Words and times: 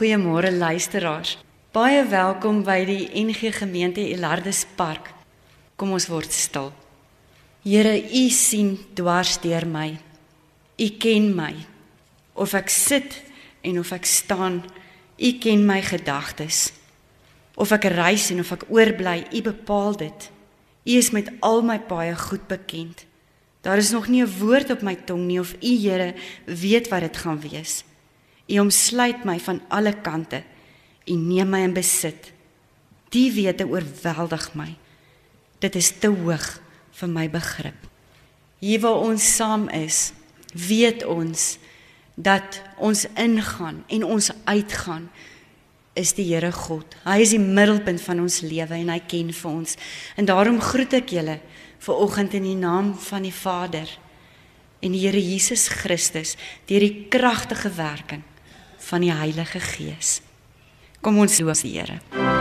Goeiemôre 0.00 0.48
luisteraars. 0.50 1.34
Baie 1.76 2.00
welkom 2.08 2.62
by 2.64 2.78
die 2.88 3.10
NG 3.20 3.50
Gemeente 3.52 4.00
Elardus 4.00 4.62
Park. 4.78 5.10
Kom 5.76 5.90
ons 5.92 6.06
word 6.08 6.32
stil. 6.32 6.70
Here, 7.60 7.92
U 8.00 8.22
sien 8.32 8.78
dwars 8.96 9.34
deur 9.42 9.66
my. 9.68 9.90
U 10.80 10.86
ken 10.96 11.26
my. 11.36 11.50
Of 12.32 12.56
ek 12.56 12.72
sit 12.72 13.18
en 13.60 13.76
of 13.82 13.92
ek 13.92 14.08
staan, 14.08 14.62
U 15.20 15.34
ken 15.36 15.68
my 15.68 15.82
gedagtes. 15.84 16.70
Of 17.60 17.76
ek 17.76 17.90
reis 17.92 18.30
en 18.32 18.40
of 18.40 18.54
ek 18.56 18.70
oorbly, 18.72 19.18
U 19.36 19.44
bepaal 19.50 20.00
dit. 20.00 20.30
U 20.88 20.96
is 20.96 21.12
met 21.12 21.28
al 21.44 21.60
my 21.60 21.76
paaie 21.76 22.16
goed 22.16 22.48
bekend. 22.48 23.04
Daar 23.60 23.84
is 23.84 23.92
nog 23.92 24.08
nie 24.08 24.24
'n 24.24 24.32
woord 24.40 24.70
op 24.70 24.80
my 24.80 24.96
tong 24.96 25.28
nie 25.28 25.40
of 25.40 25.52
U 25.60 25.76
Here 25.76 26.14
weet 26.46 26.88
wat 26.88 27.04
dit 27.04 27.16
gaan 27.16 27.40
wees. 27.40 27.84
U 28.50 28.58
omsluit 28.58 29.24
my 29.24 29.38
van 29.40 29.60
alle 29.68 29.94
kante. 30.02 30.42
U 31.06 31.14
neem 31.14 31.50
my 31.50 31.62
in 31.68 31.74
besit. 31.74 32.32
Die 33.14 33.28
wete 33.34 33.66
oorweldig 33.66 34.50
my. 34.58 34.70
Dit 35.62 35.76
is 35.78 35.92
te 36.02 36.10
hoog 36.10 36.46
vir 37.00 37.10
my 37.10 37.26
begrip. 37.30 37.86
Hier 38.60 38.80
waar 38.82 39.00
ons 39.06 39.24
saam 39.36 39.68
is, 39.72 40.10
weet 40.52 41.04
ons 41.06 41.56
dat 42.20 42.60
ons 42.76 43.06
ingaan 43.16 43.84
en 43.88 44.04
ons 44.04 44.30
uitgaan 44.44 45.06
is 45.96 46.12
die 46.16 46.26
Here 46.28 46.52
God. 46.52 46.96
Hy 47.04 47.18
is 47.22 47.32
die 47.34 47.42
middelpunt 47.42 48.02
van 48.04 48.20
ons 48.22 48.40
lewe 48.44 48.76
en 48.76 48.92
hy 48.92 49.00
ken 49.08 49.32
vir 49.34 49.50
ons. 49.50 49.76
En 50.16 50.28
daarom 50.28 50.60
groet 50.62 51.00
ek 51.00 51.14
julle 51.16 51.38
ver 51.80 52.02
oggend 52.04 52.36
in 52.36 52.46
die 52.46 52.58
naam 52.58 52.92
van 53.08 53.24
die 53.24 53.34
Vader 53.34 53.88
en 54.80 54.92
die 54.92 55.02
Here 55.06 55.20
Jesus 55.20 55.68
Christus 55.80 56.36
deur 56.68 56.84
die 56.84 57.08
kragtige 57.12 57.72
werking 57.76 58.24
van 58.80 59.00
die 59.04 59.12
Heilige 59.14 59.60
Gees. 59.60 60.20
Kom 61.00 61.18
ons 61.18 61.38
loof 61.38 61.62
die 61.64 61.78
Here. 61.78 62.39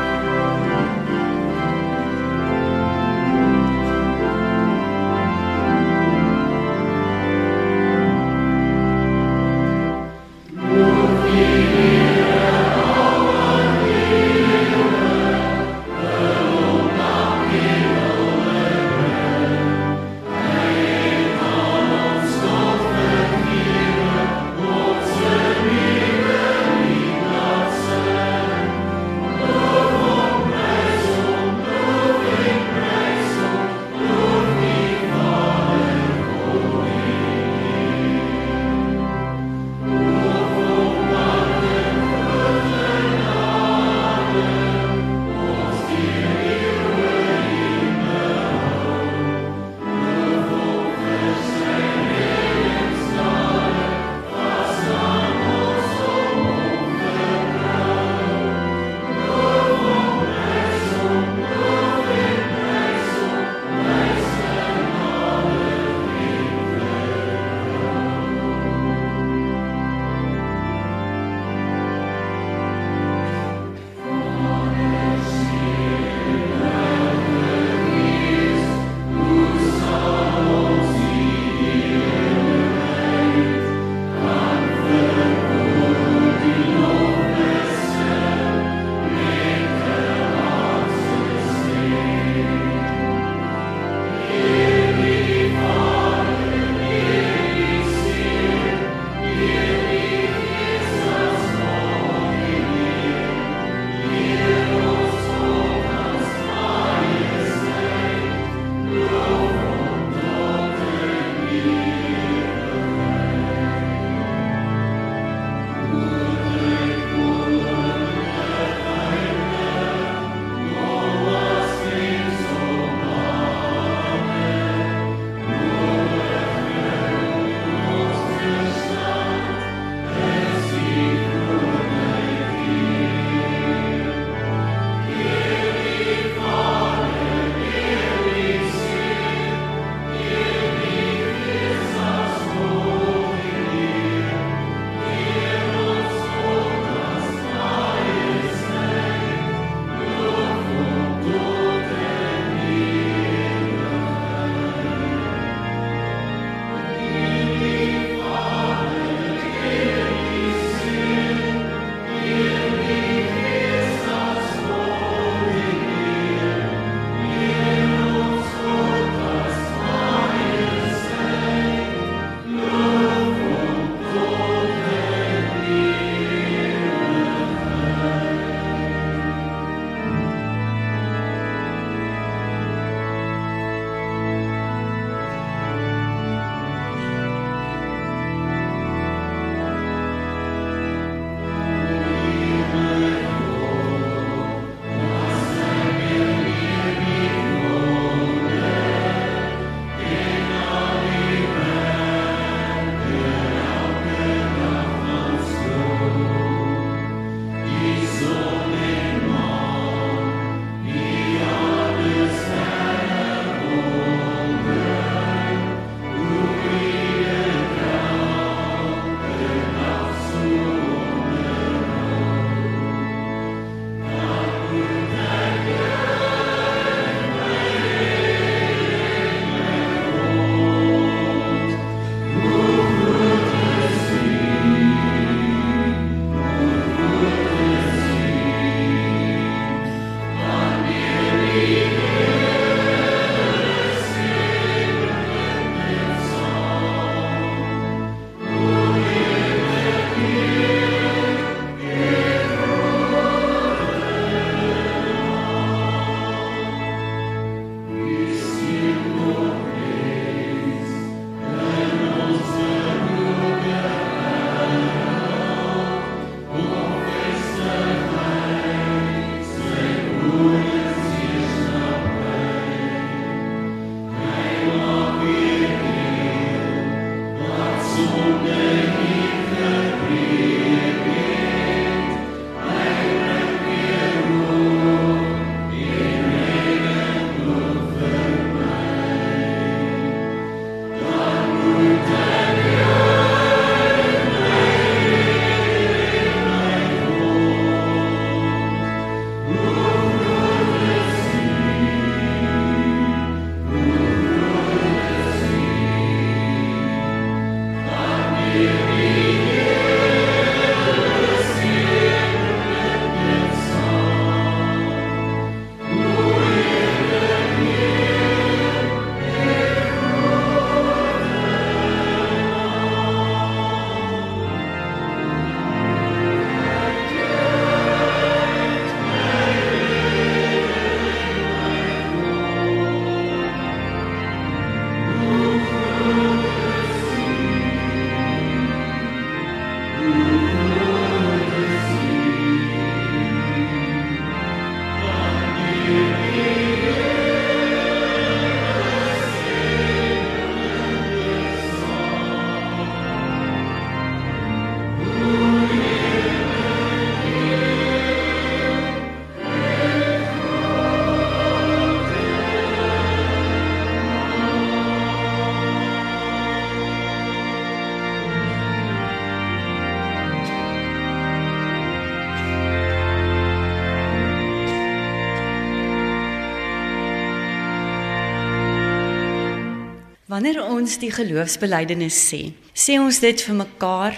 Ons 380.90 380.98
die 380.98 381.12
geloofsbelijdenis 381.14 382.18
sê, 382.18 382.40
sê 382.74 382.98
ons 382.98 383.20
dit 383.22 383.42
vir 383.46 383.58
mekaar. 383.60 384.16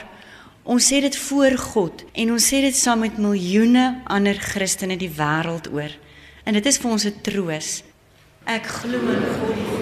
Ons 0.63 0.85
sê 0.88 1.01
dit 1.03 1.15
voor 1.25 1.57
God 1.59 2.03
en 2.15 2.31
ons 2.38 2.47
sê 2.47 2.62
dit 2.63 2.77
saam 2.77 3.01
met 3.03 3.18
miljoene 3.19 3.85
ander 4.07 4.39
Christene 4.39 4.95
die 4.95 5.12
wêreld 5.12 5.68
oor. 5.73 5.91
En 6.47 6.56
dit 6.56 6.65
is 6.71 6.79
vir 6.79 6.91
ons 6.91 7.06
'n 7.06 7.21
troos. 7.27 7.83
Ek 8.45 8.65
glo 8.79 9.00
in 9.12 9.23
God 9.35 9.56
die 9.56 9.81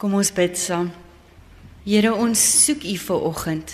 Kom 0.00 0.14
ons 0.16 0.30
bid 0.32 0.54
saam. 0.56 0.86
Here, 1.84 2.08
ons 2.16 2.40
soek 2.64 2.86
U 2.88 2.92
vir 3.02 3.24
oggend. 3.28 3.72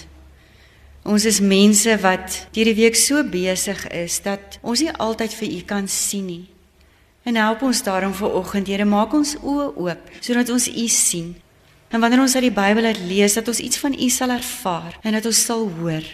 Ons 1.06 1.22
is 1.30 1.36
mense 1.38 1.92
wat 2.02 2.40
deur 2.56 2.66
die 2.66 2.74
week 2.74 2.98
so 2.98 3.22
besig 3.30 3.84
is 3.94 4.16
dat 4.24 4.56
ons 4.58 4.82
nie 4.82 4.90
altyd 4.90 5.36
vir 5.38 5.52
U 5.54 5.60
kan 5.70 5.86
sien 5.86 6.24
nie. 6.26 6.48
En 7.22 7.38
help 7.38 7.62
ons 7.68 7.82
daarom 7.86 8.14
vir 8.18 8.34
oggend, 8.40 8.66
Here, 8.66 8.82
maak 8.82 9.14
ons 9.14 9.36
oë 9.38 9.68
oop 9.78 10.10
sodat 10.18 10.50
ons 10.50 10.66
U 10.66 10.88
sien. 10.90 11.36
En 11.94 12.02
wanneer 12.02 12.24
ons 12.24 12.34
uit 12.34 12.48
die 12.48 12.56
Bybel 12.58 12.90
uit 12.90 13.04
lees, 13.06 13.38
dat 13.38 13.46
ons 13.46 13.62
iets 13.62 13.78
van 13.84 13.94
U 13.94 14.10
sal 14.10 14.34
ervaar 14.34 14.98
en 15.06 15.14
dat 15.14 15.30
ons 15.30 15.44
sal 15.46 15.62
hoor. 15.78 16.10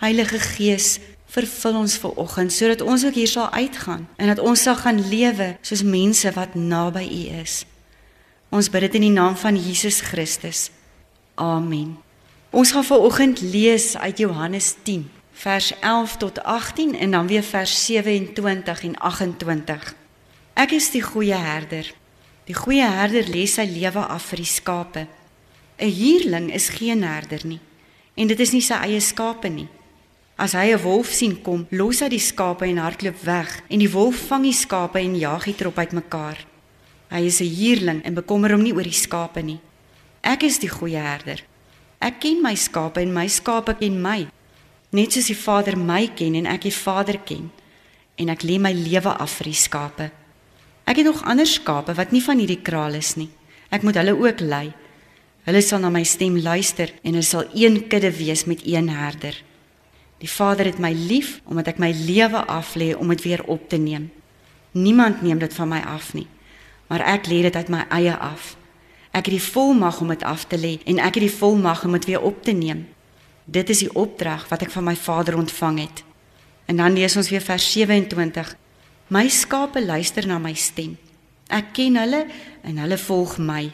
Heilige 0.00 0.40
Gees, 0.40 0.88
vervul 1.28 1.82
ons 1.82 1.98
ver 2.00 2.16
oggend 2.16 2.56
sodat 2.56 2.80
ons 2.80 3.04
ook 3.04 3.20
hier 3.20 3.28
sal 3.28 3.52
uitgaan 3.52 4.08
en 4.16 4.32
dat 4.32 4.40
ons 4.40 4.64
sal 4.64 4.80
gaan 4.80 5.04
lewe 5.12 5.52
soos 5.60 5.84
mense 5.84 6.32
wat 6.32 6.56
naby 6.56 7.04
U 7.04 7.22
is. 7.44 7.60
Ons 8.54 8.68
bid 8.70 8.84
dit 8.86 9.00
in 9.00 9.08
die 9.08 9.14
naam 9.14 9.34
van 9.34 9.56
Jesus 9.58 9.96
Christus. 10.00 10.68
Amen. 11.34 11.96
Ons 12.54 12.70
gaan 12.70 12.84
vanoggend 12.86 13.40
lees 13.40 13.96
uit 13.96 14.18
Johannes 14.18 14.74
10 14.82 15.10
vers 15.32 15.72
11 15.80 16.16
tot 16.16 16.42
18 16.42 16.94
en 16.98 17.10
dan 17.10 17.26
weer 17.26 17.42
vers 17.42 17.86
27 17.86 18.82
en 18.82 18.94
28. 18.98 19.94
Ek 20.54 20.70
is 20.70 20.86
die 20.94 21.02
goeie 21.02 21.34
herder. 21.34 21.90
Die 22.46 22.54
goeie 22.54 22.86
herder 22.86 23.26
lê 23.26 23.42
sy 23.50 23.66
lewe 23.66 24.06
af 24.06 24.30
vir 24.30 24.44
die 24.44 24.52
skape. 24.52 25.06
'n 25.82 25.90
Huurling 25.90 26.52
is 26.54 26.68
geen 26.78 27.02
herder 27.02 27.42
nie 27.42 27.60
en 28.14 28.30
dit 28.30 28.40
is 28.40 28.52
nie 28.54 28.62
sy 28.62 28.78
eie 28.86 29.00
skape 29.00 29.48
nie. 29.48 29.68
As 30.38 30.54
hy 30.54 30.70
'n 30.70 30.82
wolf 30.82 31.10
sien 31.10 31.42
kom, 31.42 31.66
los 31.70 32.00
hy 32.00 32.08
die 32.08 32.22
skape 32.22 32.66
en 32.66 32.78
hardloop 32.78 33.18
weg 33.24 33.62
en 33.68 33.78
die 33.78 33.90
wolf 33.90 34.28
vang 34.30 34.42
die 34.42 34.58
skape 34.62 34.98
en 34.98 35.18
jaag 35.18 35.44
die 35.44 35.58
trop 35.58 35.78
uitmekaar. 35.78 36.53
Hy 37.14 37.26
is 37.30 37.40
'n 37.40 37.46
huurling 37.46 38.02
en 38.02 38.14
bekommer 38.14 38.50
hom 38.50 38.62
nie 38.62 38.74
oor 38.74 38.82
die 38.82 38.90
skape 39.06 39.42
nie. 39.42 39.60
Ek 40.20 40.42
is 40.42 40.58
die 40.58 40.68
goeie 40.68 40.98
herder. 40.98 41.44
Ek 42.00 42.18
ken 42.20 42.42
my 42.42 42.54
skape 42.54 43.00
en 43.00 43.12
my 43.12 43.28
skape 43.28 43.76
ken 43.78 44.02
my. 44.02 44.26
Net 44.90 45.12
soos 45.12 45.26
die 45.30 45.36
Vader 45.36 45.76
my 45.78 46.10
ken 46.16 46.34
en 46.34 46.46
ek 46.46 46.62
die 46.62 46.74
Vader 46.74 47.18
ken. 47.24 47.50
En 48.18 48.28
ek 48.28 48.42
lê 48.42 48.58
my 48.58 48.72
lewe 48.72 49.14
af 49.14 49.30
vir 49.38 49.44
die 49.44 49.60
skape. 49.60 50.10
Ek 50.86 50.96
het 50.96 51.06
nog 51.06 51.22
ander 51.24 51.46
skape 51.46 51.94
wat 51.94 52.10
nie 52.12 52.22
van 52.22 52.38
hierdie 52.38 52.62
kraal 52.62 52.94
is 52.94 53.14
nie. 53.16 53.30
Ek 53.70 53.82
moet 53.82 53.94
hulle 53.94 54.18
ook 54.18 54.40
lei. 54.40 54.74
Hulle 55.44 55.62
sal 55.62 55.80
na 55.80 55.90
my 55.90 56.02
stem 56.04 56.36
luister 56.36 56.90
en 57.02 57.12
hulle 57.12 57.22
sal 57.22 57.44
een 57.54 57.86
kudde 57.88 58.10
wees 58.10 58.44
met 58.44 58.66
een 58.66 58.88
herder. 58.88 59.36
Die 60.18 60.30
Vader 60.30 60.66
het 60.66 60.78
my 60.78 60.92
lief 60.92 61.40
omdat 61.44 61.74
ek 61.74 61.78
my 61.78 61.92
lewe 61.92 62.44
aflê 62.46 62.94
om 62.96 63.08
dit 63.08 63.22
weer 63.22 63.44
op 63.44 63.68
te 63.68 63.76
neem. 63.76 64.10
Niemand 64.72 65.22
neem 65.22 65.38
dit 65.38 65.54
van 65.54 65.68
my 65.68 65.80
af 65.86 66.14
nie, 66.14 66.26
maar 66.94 67.02
ek 67.10 67.26
lê 67.26 67.40
dit 67.42 67.56
uit 67.56 67.70
my 67.74 67.80
eie 67.90 68.14
af. 68.14 68.52
Ek 69.10 69.26
het 69.26 69.34
die 69.34 69.42
volmag 69.42 69.96
om 69.98 70.12
dit 70.12 70.22
af 70.22 70.44
te 70.46 70.54
lê 70.54 70.76
en 70.86 71.00
ek 71.02 71.16
het 71.18 71.24
die 71.26 71.38
volmag 71.40 71.82
om 71.88 71.96
dit 71.98 72.06
weer 72.06 72.22
op 72.22 72.38
te 72.46 72.54
neem. 72.54 72.84
Dit 73.50 73.70
is 73.74 73.82
die 73.82 73.90
opdrag 73.90 74.44
wat 74.46 74.62
ek 74.62 74.70
van 74.70 74.86
my 74.86 74.94
Vader 74.94 75.34
ontvang 75.34 75.80
het. 75.82 76.04
En 76.70 76.78
dan 76.78 76.94
lees 76.94 77.18
ons 77.18 77.32
weer 77.34 77.42
vers 77.42 77.66
27. 77.72 78.54
My 79.10 79.26
skape 79.26 79.82
luister 79.82 80.26
na 80.30 80.38
my 80.38 80.54
stem. 80.54 80.94
Ek 81.50 81.74
ken 81.74 81.98
hulle 81.98 82.24
en 82.62 82.78
hulle 82.78 83.02
volg 83.08 83.40
my. 83.42 83.66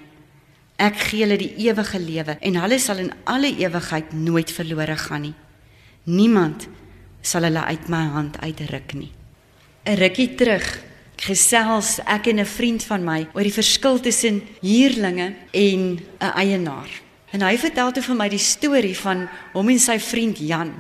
Ek 0.81 0.97
gee 1.11 1.27
hulle 1.27 1.37
die 1.45 1.53
ewige 1.69 2.01
lewe 2.01 2.41
en 2.41 2.61
hulle 2.65 2.81
sal 2.81 3.05
in 3.05 3.13
alle 3.29 3.53
ewigheid 3.53 4.17
nooit 4.17 4.49
verlore 4.49 4.97
gaan 4.97 5.29
nie. 5.29 5.37
Niemand 6.09 6.71
sal 7.21 7.45
hulle 7.45 7.69
uit 7.69 7.89
my 7.93 8.07
hand 8.17 8.41
uitruk 8.41 8.97
nie. 8.97 9.13
'n 9.85 10.01
Rukkie 10.01 10.35
terug 10.41 10.89
gesels 11.21 11.99
ek 12.07 12.27
en 12.33 12.41
'n 12.41 12.47
vriend 12.47 12.83
van 12.85 13.05
my 13.05 13.29
oor 13.35 13.43
die 13.45 13.53
verskil 13.53 14.01
tussen 14.01 14.43
huurlinge 14.61 15.35
en 15.53 16.01
'n 16.19 16.33
eienaar. 16.35 16.91
En 17.33 17.43
hy 17.43 17.59
vertel 17.59 17.93
toe 17.93 18.03
vir 18.03 18.17
my 18.17 18.29
die 18.29 18.39
storie 18.39 18.97
van 18.97 19.29
hom 19.53 19.69
en 19.69 19.79
sy 19.79 19.99
vriend 19.99 20.39
Jan. 20.39 20.73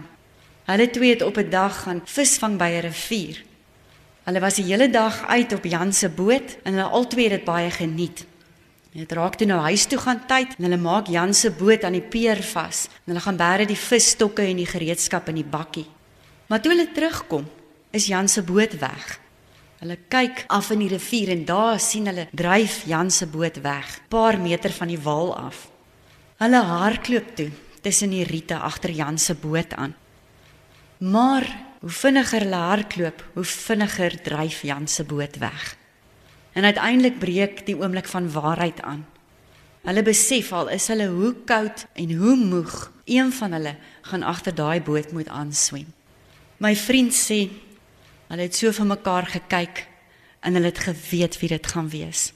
Hulle 0.64 0.90
twee 0.90 1.10
het 1.10 1.22
op 1.22 1.36
'n 1.36 1.50
dag 1.50 1.82
gaan 1.82 2.02
visvang 2.04 2.58
by 2.58 2.70
'n 2.70 2.80
rivier. 2.80 3.44
Hulle 4.24 4.40
was 4.40 4.54
die 4.54 4.64
hele 4.64 4.90
dag 4.90 5.26
uit 5.26 5.52
op 5.52 5.64
Jan 5.64 5.92
se 5.92 6.08
boot 6.08 6.56
en 6.62 6.74
hulle 6.74 6.88
albei 6.88 7.22
het 7.22 7.32
dit 7.32 7.44
baie 7.44 7.70
geniet. 7.70 8.24
Dit 8.92 9.12
raak 9.12 9.34
toe 9.34 9.46
nou 9.46 9.60
huis 9.60 9.84
toe 9.86 9.98
gaan 9.98 10.26
tyd 10.26 10.54
en 10.58 10.64
hulle 10.64 10.76
maak 10.76 11.06
Jan 11.06 11.34
se 11.34 11.50
boot 11.50 11.84
aan 11.84 11.92
die 11.92 12.02
pier 12.02 12.42
vas. 12.42 12.88
En 13.06 13.12
hulle 13.12 13.20
gaan 13.20 13.36
bære 13.36 13.66
die 13.66 13.78
visstokke 13.78 14.42
en 14.42 14.56
die 14.56 14.66
gereedskap 14.66 15.28
in 15.28 15.34
die 15.34 15.44
bakkie. 15.44 15.86
Maar 16.46 16.60
toe 16.60 16.72
hulle 16.72 16.92
terugkom, 16.92 17.46
is 17.90 18.06
Jan 18.06 18.28
se 18.28 18.42
boot 18.42 18.78
weg. 18.78 19.19
Hulle 19.80 19.96
kyk 20.12 20.44
af 20.52 20.68
in 20.74 20.82
die 20.82 20.90
rivier 20.92 21.30
en 21.32 21.46
daar 21.48 21.78
sien 21.80 22.04
hulle 22.10 22.26
dryf 22.36 22.82
Jan 22.84 23.08
se 23.10 23.24
boot 23.26 23.62
weg, 23.64 23.94
paar 24.12 24.36
meter 24.36 24.72
van 24.76 24.90
die 24.92 25.00
wal 25.00 25.32
af. 25.32 25.70
Hulle 26.36 26.60
hardloop 26.68 27.30
toe 27.36 27.48
tussen 27.80 28.12
die 28.12 28.26
riete 28.28 28.58
agter 28.60 28.92
Jan 28.92 29.16
se 29.18 29.34
boot 29.34 29.72
aan. 29.72 29.94
Maar 31.00 31.46
hoe 31.80 31.90
vinniger 31.90 32.44
hulle 32.44 32.60
hardloop, 32.60 33.24
hoe 33.34 33.44
vinniger 33.44 34.18
dryf 34.20 34.60
Jan 34.68 34.88
se 34.88 35.04
boot 35.04 35.38
weg. 35.40 35.76
En 36.52 36.64
uiteindelik 36.64 37.18
breek 37.18 37.64
die 37.64 37.78
oomblik 37.80 38.08
van 38.12 38.28
waarheid 38.32 38.82
aan. 38.84 39.06
Hulle 39.88 40.02
besef 40.04 40.52
al 40.52 40.68
is 40.76 40.90
hulle 40.92 41.08
hoe 41.08 41.32
koud 41.48 41.86
en 41.96 42.12
hoe 42.20 42.36
moeg, 42.36 42.90
een 43.08 43.32
van 43.32 43.56
hulle 43.56 43.74
gaan 44.12 44.28
agter 44.28 44.54
daai 44.54 44.82
boot 44.84 45.12
moet 45.16 45.28
aanswem. 45.28 45.88
My 46.60 46.76
vriend 46.76 47.16
sê 47.16 47.46
hulle 48.30 48.46
het 48.46 48.56
so 48.56 48.70
vir 48.72 48.86
mekaar 48.86 49.26
gekyk 49.26 49.84
en 50.46 50.56
hulle 50.56 50.70
het 50.70 50.84
geweet 50.86 51.36
wie 51.42 51.50
dit 51.50 51.66
gaan 51.66 51.90
wees. 51.90 52.30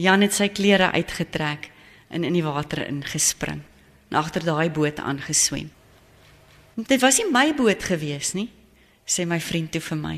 Jan 0.00 0.24
het 0.24 0.34
sy 0.34 0.48
klere 0.50 0.90
uitgetrek 0.96 1.70
en 2.08 2.24
in 2.24 2.34
die 2.34 2.44
water 2.44 2.82
ingespring 2.86 3.62
en 4.10 4.18
agter 4.18 4.44
daai 4.46 4.70
boot 4.72 4.98
aangeswem. 4.98 5.70
Dit 6.74 7.00
was 7.02 7.20
nie 7.20 7.30
my 7.30 7.52
boot 7.54 7.84
gewees 7.86 8.32
nie, 8.34 8.48
sê 9.06 9.26
my 9.28 9.38
vriend 9.40 9.70
toe 9.74 9.82
vir 9.84 10.00
my. 10.00 10.16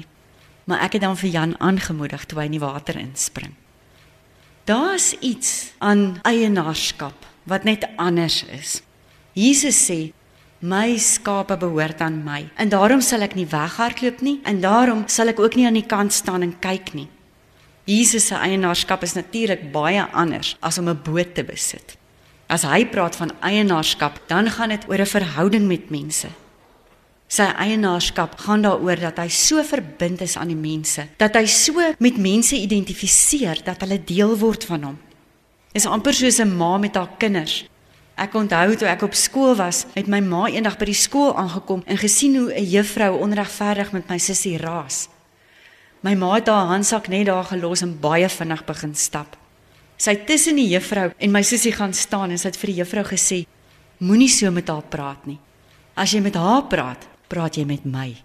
Maar 0.67 0.87
ek 0.87 0.97
het 0.97 1.05
dan 1.05 1.19
vir 1.19 1.31
Jan 1.31 1.55
aangemoedig 1.63 2.25
toe 2.27 2.41
hy 2.41 2.49
in 2.49 2.57
die 2.57 2.63
water 2.63 2.97
inspring. 2.99 3.53
Daar's 4.67 5.13
iets 5.21 5.77
aan 5.79 6.17
eienaarskap 6.27 7.27
wat 7.47 7.65
net 7.69 7.87
anders 8.03 8.43
is. 8.51 8.81
Jesus 9.37 9.79
sê 9.79 10.16
My 10.61 10.97
skape 10.97 11.57
behoort 11.61 12.01
aan 12.01 12.23
my 12.25 12.47
en 12.57 12.71
daarom 12.73 13.03
sal 13.05 13.21
ek 13.27 13.35
nie 13.37 13.45
weghardloop 13.47 14.23
nie 14.25 14.39
en 14.49 14.63
daarom 14.63 15.05
sal 15.07 15.29
ek 15.29 15.41
ook 15.41 15.57
nie 15.59 15.67
aan 15.69 15.77
die 15.77 15.85
kant 15.85 16.13
staan 16.17 16.43
en 16.47 16.55
kyk 16.65 16.95
nie. 16.97 17.09
Jesus 17.85 18.27
se 18.31 18.35
eienaarskap 18.35 19.05
is 19.05 19.15
natuurlik 19.15 19.69
baie 19.73 20.01
anders 20.13 20.57
as 20.61 20.79
om 20.79 20.89
'n 20.89 21.03
boot 21.05 21.35
te 21.35 21.45
besit. 21.45 21.97
As 22.49 22.63
hy 22.63 22.87
praat 22.87 23.17
van 23.17 23.33
eienaarskap, 23.43 24.21
dan 24.29 24.51
gaan 24.51 24.69
dit 24.69 24.89
oor 24.89 25.01
'n 25.01 25.07
verhouding 25.07 25.67
met 25.69 25.91
mense. 25.91 26.29
Sy 27.29 27.43
eienaarskap 27.43 28.39
gaan 28.39 28.63
daaroor 28.63 29.01
dat 29.01 29.19
hy 29.19 29.29
so 29.29 29.63
verbind 29.63 30.21
is 30.21 30.37
aan 30.37 30.49
die 30.49 30.57
mense, 30.57 31.09
dat 31.19 31.35
hy 31.35 31.47
so 31.47 31.95
met 31.99 32.17
mense 32.17 32.57
identifiseer 32.57 33.65
dat 33.65 33.81
hulle 33.81 34.05
deel 34.05 34.37
word 34.39 34.65
van 34.65 34.83
hom. 34.83 34.99
Is 35.75 35.87
amper 35.87 36.15
soos 36.15 36.39
'n 36.39 36.57
ma 36.57 36.79
met 36.79 36.95
haar 36.95 37.11
kinders. 37.19 37.67
Ek 38.17 38.33
onthou 38.33 38.73
toe 38.81 38.89
ek 38.89 39.03
op 39.05 39.15
skool 39.15 39.53
was, 39.59 39.83
het 39.93 40.07
my 40.09 40.23
ma 40.25 40.47
eendag 40.49 40.79
by 40.81 40.87
die 40.89 40.97
skool 40.97 41.35
aangekom 41.37 41.83
en 41.85 41.99
gesien 42.01 42.37
hoe 42.37 42.49
'n 42.49 42.65
juffrou 42.65 43.19
onregverdig 43.21 43.93
met 43.93 44.09
my 44.09 44.19
sussie 44.19 44.57
raas. 44.57 45.09
My 46.01 46.15
ma 46.15 46.35
het 46.35 46.47
haar 46.47 46.67
handsak 46.67 47.09
net 47.09 47.27
daar 47.27 47.45
gelos 47.45 47.83
en 47.83 48.01
baie 48.01 48.29
vinnig 48.29 48.65
begin 48.65 48.95
stap. 48.95 49.37
Sy 49.99 50.11
het 50.11 50.27
tussen 50.27 50.57
die 50.57 50.69
juffrou 50.69 51.13
en 51.19 51.31
my 51.31 51.43
sussie 51.43 51.73
gaan 51.73 51.93
staan 51.93 52.31
en 52.31 52.39
sy 52.39 52.49
het 52.49 52.57
vir 52.57 52.67
die 52.67 52.77
juffrou 52.77 53.05
gesê: 53.05 53.47
"Moenie 53.99 54.29
so 54.29 54.51
met 54.51 54.69
haar 54.69 54.83
praat 54.83 55.27
nie. 55.27 55.39
As 55.95 56.13
jy 56.13 56.21
met 56.21 56.35
haar 56.35 56.63
praat, 56.63 57.07
praat 57.29 57.57
jy 57.57 57.65
met 57.65 57.85
my." 57.85 58.17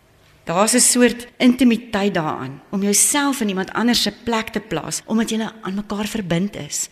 Daar's 0.45 0.73
'n 0.73 0.79
soort 0.79 1.27
intimiteit 1.37 2.13
daaraan 2.13 2.61
om 2.71 2.81
jouself 2.81 3.41
in 3.41 3.49
iemand 3.49 3.73
anders 3.73 4.01
se 4.01 4.11
plek 4.23 4.49
te 4.49 4.59
plaas 4.59 5.01
omdat 5.05 5.29
jy 5.29 5.49
aan 5.61 5.75
mekaar 5.75 6.07
verbind 6.07 6.55
is. 6.55 6.89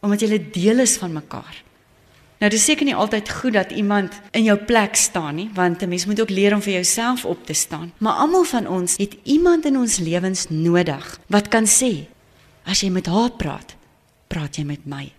Omdat 0.00 0.20
jy 0.20 0.50
deel 0.52 0.78
is 0.78 0.96
van 0.96 1.12
mekaar. 1.12 1.66
Nou 2.38 2.50
dis 2.50 2.64
seker 2.64 2.86
nie 2.86 2.94
altyd 2.94 3.30
goed 3.40 3.56
dat 3.56 3.72
iemand 3.74 4.14
in 4.30 4.44
jou 4.46 4.56
plek 4.58 4.94
staan 4.96 5.34
nie, 5.34 5.50
want 5.54 5.82
'n 5.82 5.88
mens 5.88 6.06
moet 6.06 6.20
ook 6.20 6.30
leer 6.30 6.54
om 6.54 6.62
vir 6.62 6.72
jouself 6.72 7.24
op 7.24 7.46
te 7.46 7.52
staan. 7.52 7.92
Maar 7.98 8.12
almal 8.12 8.44
van 8.44 8.66
ons 8.66 8.96
het 8.96 9.16
iemand 9.22 9.64
in 9.64 9.76
ons 9.76 9.98
lewens 9.98 10.46
nodig 10.48 11.18
wat 11.26 11.48
kan 11.48 11.66
sê: 11.66 12.06
"As 12.64 12.80
jy 12.80 12.90
met 12.90 13.06
haar 13.06 13.30
praat, 13.30 13.76
praat 14.26 14.56
jy 14.56 14.64
met 14.64 14.86
my." 14.86 15.12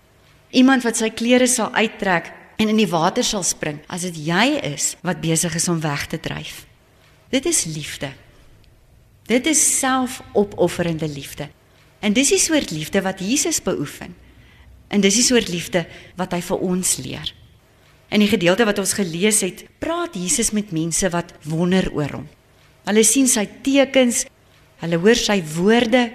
Iemand 0.49 0.83
wat 0.83 0.97
sy 0.97 1.09
klere 1.09 1.47
sal 1.47 1.73
uittrek 1.73 2.31
en 2.55 2.69
in 2.69 2.77
die 2.77 2.87
water 2.87 3.23
sal 3.23 3.43
spring 3.43 3.79
as 3.87 4.01
dit 4.01 4.15
jy 4.15 4.59
is 4.73 4.95
wat 5.01 5.21
besig 5.21 5.55
is 5.55 5.67
om 5.67 5.79
weg 5.79 6.07
te 6.07 6.19
dryf. 6.19 6.65
Dit 7.29 7.45
is 7.45 7.65
liefde. 7.65 8.09
Dit 9.25 9.45
is 9.45 9.79
selfopofferende 9.79 11.07
liefde. 11.07 11.49
En 11.99 12.13
dis 12.13 12.29
die 12.29 12.39
soort 12.39 12.71
liefde 12.71 13.01
wat 13.01 13.19
Jesus 13.19 13.61
beoefen. 13.61 14.15
En 14.89 15.01
dis 15.01 15.19
die 15.19 15.25
soort 15.25 15.51
liefde 15.53 15.85
wat 16.17 16.33
hy 16.33 16.41
vir 16.45 16.65
ons 16.65 16.95
leer. 17.03 17.33
In 18.09 18.23
die 18.23 18.31
gedeelte 18.31 18.65
wat 18.65 18.81
ons 18.81 18.95
gelees 18.97 19.43
het, 19.45 19.63
praat 19.81 20.17
Jesus 20.17 20.49
met 20.55 20.73
mense 20.73 21.09
wat 21.13 21.35
wonder 21.45 21.91
oor 21.93 22.19
hom. 22.19 22.27
Hulle 22.89 23.05
sien 23.05 23.29
sy 23.29 23.45
tekens, 23.65 24.23
hulle 24.81 24.97
hoor 24.97 25.19
sy 25.19 25.37
woorde, 25.53 26.07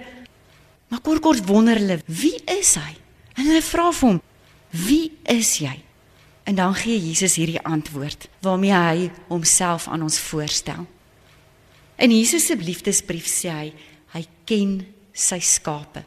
maar 0.91 1.03
kort 1.05 1.23
kort 1.23 1.47
wonder 1.47 1.79
hulle, 1.79 2.01
wie 2.11 2.35
is 2.51 2.75
hy? 2.79 2.91
En 3.39 3.47
hulle 3.47 3.63
vra 3.63 3.89
vir 3.95 4.09
hom, 4.09 4.21
wie 4.85 5.05
is 5.31 5.55
jy? 5.63 5.75
En 6.45 6.59
dan 6.59 6.75
gee 6.77 6.99
Jesus 6.99 7.39
hierdie 7.39 7.61
antwoord 7.63 8.27
waarmee 8.45 8.75
hy 8.75 9.07
homself 9.31 9.87
aan 9.87 10.03
ons 10.05 10.19
voorstel. 10.27 10.83
In 11.95 12.11
Jesus 12.11 12.45
se 12.51 12.57
liefdesbrief 12.59 13.27
sê 13.31 13.53
hy, 13.53 13.69
hy 14.13 14.23
ken 14.45 14.81
sy 15.15 15.39
skape. 15.39 16.03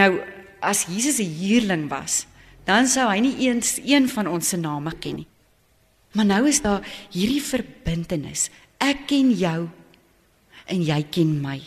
Nou, 0.00 0.16
as 0.62 0.86
Jesus 0.86 1.18
'n 1.18 1.34
huurling 1.40 1.88
was, 1.88 2.26
dan 2.64 2.86
sou 2.86 3.08
hy 3.10 3.18
nie 3.20 3.48
eens 3.48 3.80
een 3.84 4.08
van 4.08 4.26
ons 4.26 4.48
se 4.48 4.56
name 4.56 4.92
ken 4.98 5.16
nie. 5.16 5.26
Maar 6.12 6.24
nou 6.24 6.48
is 6.48 6.60
daar 6.62 6.86
hierdie 7.10 7.42
verbintenis. 7.42 8.50
Ek 8.78 9.06
ken 9.06 9.32
jou 9.32 9.68
en 10.66 10.82
jy 10.82 11.02
ken 11.10 11.40
my. 11.40 11.60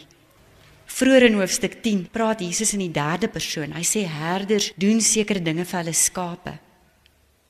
Vroeger 0.86 1.26
in 1.28 1.40
hoofstuk 1.40 1.82
10 1.84 2.08
praat 2.14 2.40
Jesus 2.40 2.74
in 2.74 2.80
die 2.80 2.94
derde 2.94 3.28
persoon. 3.28 3.74
Hy 3.76 3.84
sê 3.84 4.06
herders 4.08 4.72
doen 4.80 5.02
sekere 5.02 5.42
dinge 5.44 5.66
vir 5.66 5.80
hulle 5.82 5.94
skape. 5.94 6.54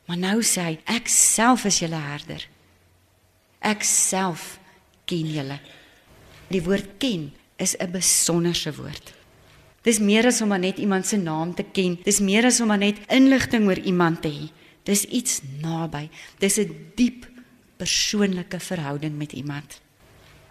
Maar 0.05 0.17
nou 0.17 0.37
sê 0.45 0.61
hy 0.61 0.75
ek 0.95 1.09
self 1.11 1.65
is 1.65 1.81
julle 1.83 1.99
herder. 1.99 2.45
Ek 3.61 3.83
self 3.83 4.59
ken 5.09 5.29
julle. 5.29 5.59
Die 6.49 6.61
woord 6.61 6.97
ken 7.01 7.31
is 7.57 7.75
'n 7.79 7.91
besonderse 7.91 8.71
woord. 8.75 9.14
Dis 9.85 10.01
meer 10.01 10.25
as 10.25 10.41
om 10.41 10.53
net 10.59 10.79
iemand 10.81 11.05
se 11.05 11.17
naam 11.21 11.53
te 11.53 11.63
ken. 11.63 11.99
Dis 12.03 12.19
meer 12.19 12.47
as 12.49 12.59
om 12.63 12.73
net 12.73 12.97
inligting 13.13 13.67
oor 13.69 13.77
iemand 13.77 14.23
te 14.25 14.31
hê. 14.33 14.49
Dis 14.85 15.05
iets 15.05 15.41
naby. 15.61 16.09
Dis 16.39 16.57
'n 16.57 16.91
diep 16.95 17.27
persoonlike 17.77 18.59
verhouding 18.59 19.17
met 19.17 19.33
iemand. 19.33 19.81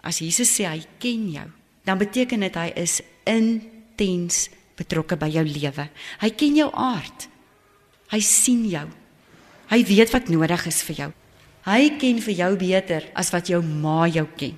As 0.01 0.19
Jesus 0.19 0.49
sê 0.49 0.65
hy 0.67 0.83
ken 0.99 1.31
jou, 1.31 1.47
dan 1.83 1.97
beteken 1.97 2.39
dit 2.39 2.55
hy 2.55 2.71
is 2.75 3.01
intens 3.25 4.49
betrokke 4.77 5.17
by 5.17 5.29
jou 5.29 5.43
lewe. 5.43 5.89
Hy 6.19 6.29
ken 6.29 6.55
jou 6.55 6.69
aard. 6.73 7.27
Hy 8.11 8.19
sien 8.19 8.65
jou. 8.69 8.87
Hy 9.71 9.83
weet 9.83 10.11
wat 10.13 10.29
nodig 10.29 10.67
is 10.67 10.83
vir 10.83 10.95
jou. 10.95 11.11
Hy 11.65 11.89
ken 11.97 12.21
vir 12.21 12.33
jou 12.33 12.51
beter 12.61 13.07
as 13.17 13.31
wat 13.33 13.49
jou 13.49 13.61
ma 13.63 14.05
jou 14.07 14.27
ken. 14.37 14.53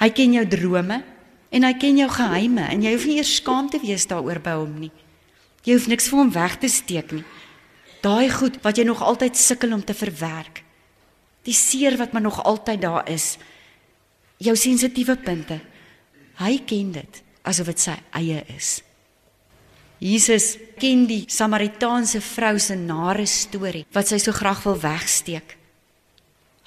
Hy 0.00 0.08
ken 0.10 0.32
jou 0.32 0.46
drome, 0.50 1.02
En 1.50 1.66
hy 1.66 1.72
ken 1.82 1.98
jou 1.98 2.08
geheime 2.14 2.66
en 2.70 2.82
jy 2.82 2.94
hoef 2.94 3.06
nie 3.08 3.18
eers 3.18 3.36
skaam 3.40 3.70
te 3.70 3.80
wees 3.82 4.06
daaroor 4.10 4.38
by 4.42 4.56
hom 4.60 4.76
nie. 4.86 4.92
Jy 5.66 5.76
hoef 5.76 5.88
niks 5.90 6.08
vir 6.10 6.20
hom 6.22 6.32
weg 6.34 6.58
te 6.62 6.70
steek 6.70 7.12
nie. 7.12 7.24
Daai 8.00 8.30
goed 8.32 8.60
wat 8.64 8.78
jy 8.78 8.86
nog 8.88 9.02
altyd 9.04 9.36
sukkel 9.36 9.74
om 9.76 9.82
te 9.84 9.96
verwerk. 9.96 10.62
Die 11.44 11.56
seer 11.56 11.98
wat 12.00 12.12
maar 12.12 12.24
nog 12.24 12.38
altyd 12.44 12.80
daar 12.82 13.08
is. 13.10 13.34
Jou 14.40 14.54
sensitiewe 14.56 15.18
punte. 15.20 15.60
Hy 16.40 16.54
ken 16.64 16.94
dit 16.96 17.22
asof 17.44 17.68
dit 17.72 17.82
sy 17.82 17.96
eie 18.16 18.40
is. 18.56 18.78
Jesus 20.00 20.54
ken 20.80 21.04
die 21.08 21.26
Samaritaanse 21.28 22.22
vrou 22.24 22.56
se 22.58 22.76
nare 22.78 23.26
storie 23.28 23.84
wat 23.92 24.08
sy 24.08 24.20
so 24.22 24.32
graag 24.32 24.62
wil 24.64 24.78
wegsteek. 24.80 25.59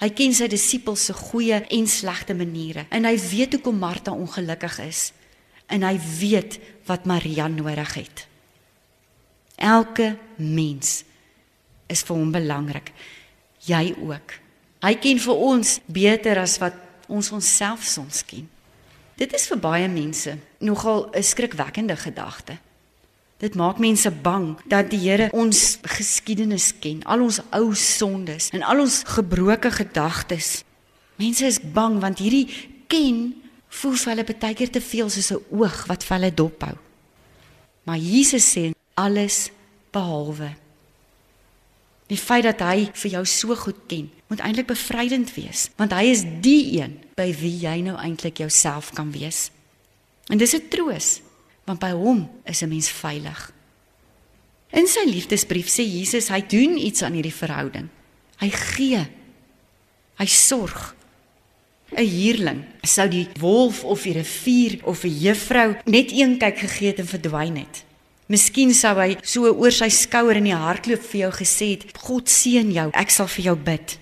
Hy 0.01 0.10
ken 0.17 0.34
sy 0.34 0.47
disippels 0.51 1.06
se 1.08 1.13
goeie 1.13 1.62
en 1.62 1.88
slegte 1.88 2.34
maniere 2.34 2.88
en 2.89 3.06
hy 3.06 3.15
weet 3.29 3.58
hoekom 3.58 3.77
Martha 3.79 4.12
ongelukkig 4.12 4.79
is 4.88 5.12
en 5.71 5.86
hy 5.86 5.95
weet 6.19 6.60
wat 6.89 7.06
Maria 7.06 7.47
nodig 7.47 7.93
het. 7.93 8.25
Elke 9.56 10.15
mens 10.36 11.03
is 11.88 12.01
vir 12.03 12.17
hom 12.17 12.32
belangrik. 12.34 12.89
Jy 13.63 13.93
ook. 14.01 14.34
Hy 14.84 14.93
ken 14.99 15.21
vir 15.23 15.45
ons 15.47 15.77
beter 15.86 16.41
as 16.41 16.58
wat 16.60 16.75
ons 17.08 17.32
onsself 17.32 17.86
soms 17.88 18.23
ken. 18.27 18.49
Dit 19.15 19.34
is 19.38 19.45
vir 19.47 19.60
baie 19.62 19.88
mense 19.88 20.36
nogal 20.60 21.10
'n 21.13 21.23
skrikwekkende 21.23 21.95
gedagte. 21.95 22.58
Dit 23.43 23.58
maak 23.60 23.79
mense 23.84 24.08
bang 24.23 24.53
dat 24.71 24.88
die 24.93 25.01
Here 25.03 25.27
ons 25.36 25.75
geskiedenis 25.97 26.69
ken, 26.79 27.01
al 27.03 27.25
ons 27.25 27.41
ou 27.51 27.73
sondes 27.75 28.47
en 28.56 28.62
al 28.63 28.86
ons 28.86 29.01
gebroke 29.17 29.67
gedagtes. 29.73 30.62
Mense 31.19 31.43
is 31.49 31.60
bang 31.60 31.97
want 31.99 32.21
hierdie 32.23 32.47
ken 32.88 33.34
voel 33.82 33.97
vir 33.99 34.12
hulle 34.13 34.25
baie 34.29 34.56
keer 34.56 34.71
te 34.71 34.79
veel 34.82 35.12
soos 35.12 35.32
'n 35.36 35.43
oog 35.51 35.75
wat 35.91 36.06
vir 36.08 36.17
hulle 36.17 36.34
dophou. 36.34 36.75
Maar 37.84 37.97
Jesus 37.97 38.47
sê 38.56 38.71
alles 38.95 39.51
behalwe. 39.91 40.56
Die 42.08 42.17
feit 42.17 42.43
dat 42.43 42.60
hy 42.60 42.91
vir 42.93 43.12
jou 43.12 43.25
so 43.25 43.56
goed 43.56 43.88
ken, 43.88 44.10
moet 44.27 44.39
eintlik 44.39 44.67
bevrydend 44.67 45.34
wees, 45.36 45.69
want 45.75 45.91
hy 45.91 46.03
is 46.03 46.23
die 46.41 46.79
een 46.79 46.99
by 47.15 47.34
wie 47.36 47.60
jy 47.60 47.82
nou 47.82 47.97
eintlik 47.97 48.38
jouself 48.38 48.93
kan 48.93 49.12
wees. 49.12 49.51
En 50.29 50.38
dis 50.38 50.53
'n 50.56 50.69
troos 50.69 51.21
want 51.65 51.80
by 51.80 51.91
hom 51.91 52.30
is 52.45 52.62
'n 52.62 52.69
mens 52.69 52.89
veilig. 52.89 53.52
In 54.73 54.88
sy 54.88 55.06
liefdesbrief 55.06 55.67
sê 55.69 55.84
Jesus 55.86 56.30
hy 56.30 56.41
doen 56.41 56.78
iets 56.78 57.04
aan 57.04 57.13
hierdie 57.13 57.34
verhouding. 57.34 57.89
Hy 58.41 58.49
gee. 58.49 59.08
Hy 60.17 60.26
sorg. 60.26 60.95
'n 61.93 62.08
Huurling 62.10 62.63
sou 62.82 63.08
die 63.08 63.28
wolf 63.39 63.84
of 63.84 64.04
die 64.04 64.15
rivier 64.17 64.80
of 64.84 65.04
'n 65.04 65.13
juffrou 65.13 65.76
net 65.86 66.12
een 66.12 66.38
kyk 66.38 66.58
gegee 66.58 66.88
het 66.88 66.99
en 66.99 67.08
verdwyn 67.08 67.56
het. 67.58 67.84
Miskien 68.28 68.73
sou 68.73 68.97
hy 68.97 69.17
so 69.21 69.45
oor 69.52 69.71
sy 69.71 69.89
skouer 69.89 70.39
in 70.39 70.47
die 70.49 70.56
hardloop 70.56 71.04
vir 71.12 71.19
jou 71.19 71.32
gesê 71.32 71.67
het: 71.78 71.97
"God 71.97 72.30
seën 72.30 72.71
jou, 72.71 72.89
ek 72.93 73.10
sal 73.12 73.28
vir 73.28 73.45
jou 73.45 73.56
bid." 73.56 73.99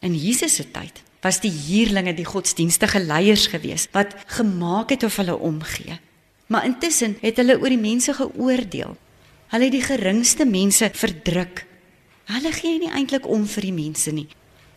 In 0.00 0.14
Jesus 0.14 0.54
se 0.54 0.64
tyd 0.70 1.02
was 1.22 1.40
die 1.40 1.50
huurlinge 1.50 2.14
die 2.14 2.24
godsdienstige 2.28 3.00
leiers 3.00 3.46
gewees 3.46 3.88
wat 3.92 4.14
gemaak 4.26 4.90
het 4.90 5.02
of 5.02 5.16
hulle 5.16 5.36
omgee. 5.36 5.98
Maar 6.46 6.64
intussen 6.64 7.16
het 7.20 7.36
hulle 7.36 7.58
oor 7.60 7.72
die 7.72 7.80
mense 7.80 8.14
geoordeel. 8.14 8.96
Hulle 9.48 9.64
het 9.64 9.72
die 9.72 9.82
geringste 9.82 10.44
mense 10.44 10.90
verdruk. 10.92 11.66
Hulle 12.24 12.52
gee 12.52 12.78
nie 12.78 12.90
eintlik 12.90 13.26
om 13.28 13.46
vir 13.46 13.62
die 13.62 13.76
mense 13.76 14.12
nie. 14.12 14.28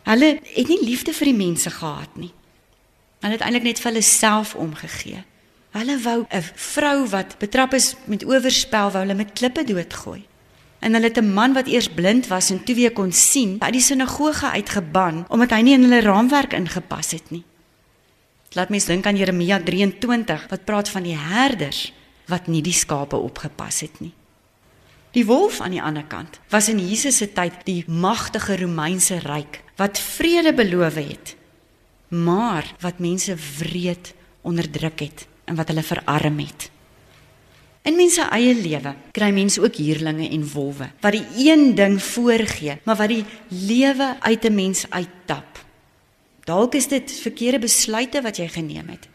Hulle 0.08 0.38
het 0.44 0.68
nie 0.68 0.80
liefde 0.84 1.14
vir 1.14 1.32
die 1.32 1.40
mense 1.40 1.72
gehad 1.72 2.16
nie. 2.16 2.32
Hulle 3.24 3.36
het 3.36 3.44
eintlik 3.44 3.64
net 3.64 3.82
vir 3.82 3.92
hulle 3.92 4.06
self 4.06 4.56
omgegee. 4.56 5.24
Hulle 5.76 5.98
wou 6.00 6.26
'n 6.30 6.44
vrou 6.56 7.08
wat 7.10 7.38
betrap 7.40 7.74
is 7.74 7.96
met 8.06 8.26
oorspel 8.26 8.92
wou 8.92 9.02
hulle 9.04 9.14
met 9.14 9.34
klippe 9.34 9.64
doodgooi. 9.64 10.26
En 10.80 10.94
hulle 10.94 11.08
het 11.08 11.18
'n 11.18 11.34
man 11.34 11.54
wat 11.54 11.68
eers 11.68 11.90
blind 11.90 12.28
was 12.28 12.50
en 12.50 12.64
toe 12.64 12.76
weer 12.76 12.92
kon 12.92 13.12
sien, 13.12 13.56
uit 13.60 13.74
die 13.74 13.82
sinagoge 13.82 14.50
uitgeban 14.50 15.26
omdat 15.30 15.50
hy 15.50 15.62
nie 15.62 15.74
in 15.74 15.82
hulle 15.82 16.02
raamwerk 16.02 16.54
ingepas 16.54 17.12
het 17.12 17.32
nie. 17.32 17.44
Laat 18.56 18.70
mens 18.70 18.86
dink 18.86 19.06
aan 19.06 19.18
Jeremia 19.20 19.60
23 19.60 20.46
wat 20.50 20.66
praat 20.66 20.90
van 20.90 21.04
die 21.04 21.18
herders 21.18 21.92
wat 22.28 22.48
nie 22.48 22.62
die 22.62 22.76
skape 22.76 23.16
opgepas 23.16 23.82
het 23.84 24.00
nie. 24.00 24.14
Die 25.16 25.26
wolf 25.26 25.62
aan 25.62 25.74
die 25.74 25.82
ander 25.82 26.06
kant 26.08 26.40
was 26.52 26.70
in 26.70 26.80
Jesus 26.80 27.18
se 27.18 27.28
tyd 27.34 27.64
die 27.66 27.84
magtige 27.88 28.58
Romeinse 28.60 29.20
ryk 29.24 29.64
wat 29.80 30.00
vrede 30.00 30.54
beloof 30.54 31.00
het, 31.00 31.36
maar 32.08 32.68
wat 32.84 33.00
mense 33.04 33.36
wreed 33.60 34.14
onderdruk 34.42 35.00
het 35.00 35.28
en 35.46 35.56
wat 35.56 35.72
hulle 35.72 35.84
verarm 35.84 36.40
het. 36.40 36.70
In 37.88 37.96
mense 37.96 38.26
eie 38.36 38.56
lewe 38.56 38.94
kry 39.16 39.30
mense 39.32 39.62
ook 39.64 39.80
huurlinge 39.80 40.28
en 40.30 40.44
wolwe 40.52 40.90
wat 41.04 41.16
die 41.16 41.50
een 41.50 41.72
ding 41.76 42.02
voorgee, 42.04 42.80
maar 42.84 43.00
wat 43.00 43.12
die 43.12 43.24
lewe 43.50 44.16
uit 44.20 44.44
'n 44.44 44.56
mens 44.56 44.86
uittap. 44.90 45.67
Dalk 46.48 46.78
is 46.80 46.88
dit 46.88 47.12
verkeerde 47.12 47.60
besluite 47.60 48.22
wat 48.24 48.40
jy 48.40 48.48
geneem 48.48 48.88
het. 48.88 49.10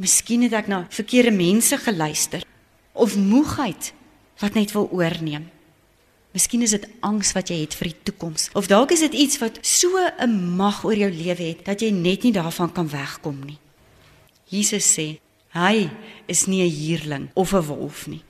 Miskien 0.00 0.44
het 0.44 0.52
ek 0.56 0.68
na 0.68 0.84
verkeerde 0.92 1.32
mense 1.32 1.76
geluister 1.80 2.44
of 2.92 3.16
moegheid 3.16 3.92
wat 4.40 4.56
net 4.58 4.74
wil 4.76 4.88
oorneem. 4.92 5.48
Miskien 6.36 6.62
is 6.62 6.76
dit 6.76 6.84
angs 7.04 7.32
wat 7.34 7.48
jy 7.50 7.62
het 7.62 7.74
vir 7.74 7.90
die 7.90 8.02
toekoms 8.10 8.50
of 8.58 8.68
dalk 8.70 8.92
is 8.94 9.02
dit 9.08 9.16
iets 9.24 9.40
wat 9.40 9.58
so 9.66 9.88
'n 9.96 10.56
mag 10.56 10.84
oor 10.84 10.94
jou 10.94 11.10
lewe 11.10 11.42
het 11.42 11.64
dat 11.64 11.80
jy 11.80 11.90
net 11.90 12.22
nie 12.22 12.32
daarvan 12.32 12.72
kan 12.72 12.88
wegkom 12.88 13.40
nie. 13.44 13.58
Jesus 14.48 14.84
sê, 14.84 15.18
hy 15.52 15.90
is 16.26 16.46
nie 16.46 16.62
'n 16.62 16.76
huurling 16.76 17.28
of 17.34 17.52
'n 17.52 17.66
wolf 17.66 18.06
nie. 18.06 18.22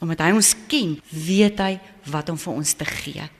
Omdat 0.00 0.18
hy 0.18 0.30
ons 0.32 0.54
ken, 0.66 1.00
weet 1.10 1.58
hy 1.58 1.80
wat 2.04 2.28
om 2.28 2.38
vir 2.38 2.52
ons 2.52 2.72
te 2.72 2.84
gee. 2.84 3.30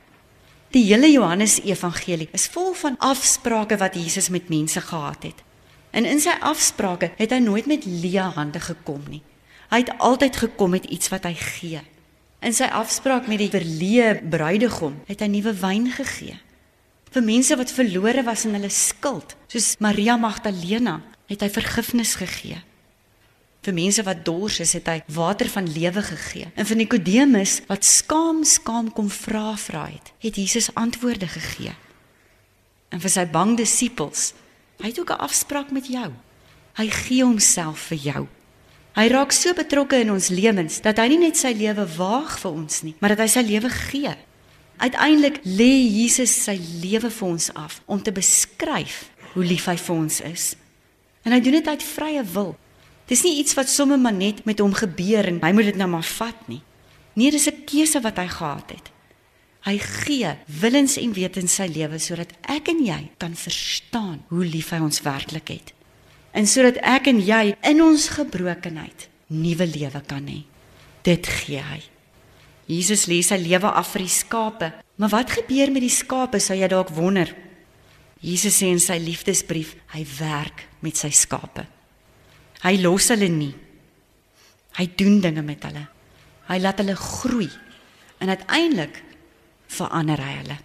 Die 0.77 0.85
hele 0.85 1.09
Johannes 1.09 1.55
Evangelie 1.65 2.29
is 2.37 2.51
vol 2.53 2.75
van 2.77 2.99
afsprake 3.01 3.79
wat 3.81 3.95
Jesus 3.97 4.27
met 4.29 4.51
mense 4.53 4.81
gehad 4.85 5.23
het. 5.25 5.39
En 5.97 6.05
in 6.05 6.21
sy 6.21 6.35
afsprake 6.45 7.15
het 7.17 7.33
hy 7.33 7.39
nooit 7.41 7.65
met 7.65 7.87
leë 7.89 8.27
hande 8.37 8.61
gekom 8.61 9.01
nie. 9.09 9.23
Hy 9.73 9.81
het 9.81 9.95
altyd 10.05 10.37
gekom 10.37 10.75
met 10.77 10.85
iets 10.93 11.09
wat 11.09 11.25
hy 11.25 11.33
gee. 11.41 11.81
In 12.45 12.53
sy 12.53 12.69
afspraak 12.69 13.25
met 13.25 13.41
die 13.41 13.49
verleë 13.55 14.21
bruidegom 14.29 14.99
het 15.09 15.25
hy 15.25 15.31
nuwe 15.33 15.57
wyn 15.63 15.89
gegee. 15.97 16.37
Vir 17.09 17.25
mense 17.25 17.57
wat 17.57 17.73
verlore 17.73 18.27
was 18.29 18.45
in 18.45 18.59
hulle 18.59 18.69
skuld, 18.69 19.33
soos 19.49 19.79
Maria 19.81 20.19
Magdalena, 20.21 20.99
het 21.33 21.41
hy 21.41 21.49
vergifnis 21.57 22.19
gegee. 22.21 22.61
Vir 23.67 23.75
mense 23.75 24.03
wat 24.07 24.23
dors 24.23 24.61
is, 24.63 24.77
het 24.79 24.87
hy 24.87 25.01
water 25.11 25.49
van 25.51 25.67
lewe 25.67 26.03
gegee. 26.07 26.47
En 26.55 26.67
vir 26.69 26.79
Nikodemus 26.79 27.59
wat 27.67 27.85
skaam 27.85 28.45
skaam 28.47 28.93
kom 28.95 29.09
vra 29.11 29.57
vra 29.59 29.89
het, 29.91 30.13
het 30.23 30.39
Jesus 30.39 30.71
antwoorde 30.79 31.27
gegee. 31.27 31.75
En 32.95 33.03
vir 33.03 33.11
sy 33.11 33.25
bang 33.27 33.57
disippels, 33.59 34.31
hy 34.79 34.93
het 34.93 35.01
ook 35.03 35.11
'n 35.11 35.25
afspraak 35.27 35.73
met 35.75 35.91
jou. 35.91 36.13
Hy 36.79 36.87
gee 36.91 37.25
homself 37.25 37.91
vir 37.91 37.99
jou. 37.99 38.27
Hy 38.97 39.09
raak 39.09 39.33
so 39.33 39.53
betrokke 39.53 39.99
in 40.01 40.11
ons 40.11 40.29
lewens 40.29 40.81
dat 40.81 40.97
hy 40.97 41.09
nie 41.09 41.19
net 41.19 41.37
sy 41.37 41.53
lewe 41.53 41.87
waag 41.97 42.39
vir 42.39 42.53
ons 42.53 42.83
nie, 42.83 42.95
maar 43.01 43.13
dat 43.13 43.19
hy 43.19 43.27
sy 43.27 43.41
lewe 43.41 43.69
gee. 43.69 44.15
Uiteindelik 44.77 45.41
lê 45.45 45.89
Jesus 45.89 46.31
sy 46.45 46.61
lewe 46.83 47.11
vir 47.11 47.29
ons 47.29 47.51
af 47.55 47.83
om 47.87 48.03
te 48.03 48.13
beskryf 48.13 49.11
hoe 49.35 49.45
lief 49.45 49.67
hy 49.67 49.77
vir 49.77 49.97
ons 49.97 50.21
is. 50.21 50.55
En 51.25 51.33
hy 51.33 51.41
doen 51.41 51.53
dit 51.53 51.69
uit 51.69 51.83
vrye 51.83 52.25
wil. 52.25 52.57
Dis 53.07 53.23
nie 53.23 53.37
iets 53.39 53.55
wat 53.55 53.71
sommer 53.71 53.99
maar 53.99 54.15
net 54.15 54.45
met 54.45 54.59
hom 54.59 54.75
gebeur 54.75 55.29
en 55.31 55.39
hy 55.43 55.53
moet 55.55 55.71
dit 55.71 55.79
nou 55.79 55.89
maar 55.91 56.07
vat 56.07 56.49
nie. 56.51 56.63
Nee, 57.15 57.31
dis 57.31 57.49
'n 57.49 57.65
keuse 57.65 58.01
wat 58.01 58.17
hy 58.17 58.29
gehad 58.29 58.71
het. 58.71 58.91
Hy 59.67 59.79
gee 59.79 60.31
willens 60.47 60.97
en 60.97 61.13
wetens 61.13 61.55
sy 61.55 61.67
lewe 61.67 61.99
sodat 61.99 62.33
ek 62.43 62.69
en 62.69 62.85
jy 62.85 63.11
kan 63.19 63.35
verstaan 63.35 64.23
hoe 64.29 64.45
lief 64.45 64.71
hy 64.71 64.79
ons 64.79 65.03
werklik 65.03 65.49
het. 65.49 65.73
En 66.33 66.47
sodat 66.47 66.77
ek 66.83 67.07
en 67.07 67.21
jy 67.21 67.57
in 67.63 67.83
ons 67.83 68.09
gebrokenheid 68.09 69.09
nuwe 69.27 69.67
lewe 69.67 70.03
kan 70.07 70.27
hê. 70.27 70.45
Dit 71.03 71.27
gee 71.27 71.63
hy. 71.63 71.83
Jesus 72.67 73.07
lê 73.07 73.23
sy 73.23 73.39
lewe 73.39 73.71
af 73.71 73.93
vir 73.95 74.03
die 74.03 74.13
skape. 74.13 74.73
Maar 74.97 75.09
wat 75.09 75.31
gebeur 75.31 75.71
met 75.71 75.83
die 75.83 75.93
skape, 75.93 76.41
sou 76.43 76.57
jy 76.59 76.69
dalk 76.69 76.91
wonder. 76.95 77.31
Jesus 78.21 78.59
sê 78.59 78.71
in 78.73 78.81
sy 78.83 78.99
liefdesbrief, 78.99 79.75
hy 79.95 80.07
werk 80.19 80.67
met 80.83 80.97
sy 80.97 81.11
skape. 81.15 81.67
Hy 82.67 82.81
los 82.83 83.13
hulle 83.15 83.29
nie. 83.31 83.53
Hy 84.77 84.87
doen 84.99 85.21
dinge 85.23 85.43
met 85.47 85.63
hulle. 85.69 85.85
Hy 86.49 86.57
laat 86.59 86.81
hulle 86.83 86.97
groei. 86.99 87.51
En 88.19 88.33
uiteindelik 88.33 89.03
verander 89.71 90.19
hy 90.23 90.33
hulle. 90.41 90.57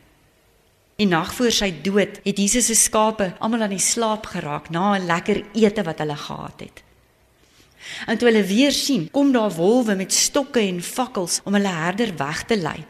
Die 1.02 1.10
nag 1.10 1.32
voor 1.34 1.54
sy 1.54 1.70
dood 1.86 2.20
het 2.26 2.38
Jesus 2.42 2.68
se 2.70 2.78
skape 2.78 3.32
almal 3.42 3.66
aan 3.66 3.74
die 3.74 3.82
slaap 3.82 4.28
geraak 4.34 4.70
na 4.70 4.96
'n 4.98 5.06
lekker 5.06 5.44
ete 5.54 5.84
wat 5.84 6.00
hulle 6.00 6.16
gehad 6.16 6.60
het. 6.60 6.84
En 8.08 8.18
toe 8.18 8.30
hulle 8.30 8.46
weer 8.46 8.72
sien, 8.72 9.10
kom 9.12 9.32
daar 9.32 9.52
wolwe 9.52 9.96
met 9.96 10.14
stokke 10.14 10.60
en 10.60 10.82
fakkels 10.82 11.42
om 11.44 11.54
hulle 11.54 11.68
herder 11.68 12.18
weg 12.18 12.44
te 12.44 12.58
lei. 12.58 12.86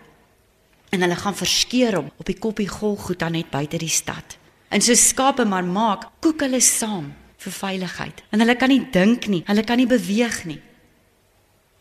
En 0.90 1.02
hulle 1.02 1.16
gaan 1.16 1.36
verskeer 1.36 1.96
hom 1.96 2.12
op 2.18 2.26
die 2.26 2.40
koppie 2.40 2.68
Golgotha 2.68 3.30
net 3.30 3.50
buite 3.50 3.78
die 3.78 3.90
stad. 3.90 4.38
En 4.70 4.82
so 4.82 4.94
skape 4.94 5.46
maar 5.46 5.64
maak, 5.64 6.10
koek 6.20 6.40
hulle 6.42 6.60
saam 6.60 7.14
vir 7.42 7.56
veiligheid. 7.56 8.24
En 8.32 8.44
hulle 8.44 8.56
kan 8.60 8.70
nie 8.72 8.84
dink 8.94 9.28
nie, 9.32 9.42
hulle 9.48 9.66
kan 9.66 9.80
nie 9.82 9.90
beweeg 9.90 10.44
nie. 10.50 10.60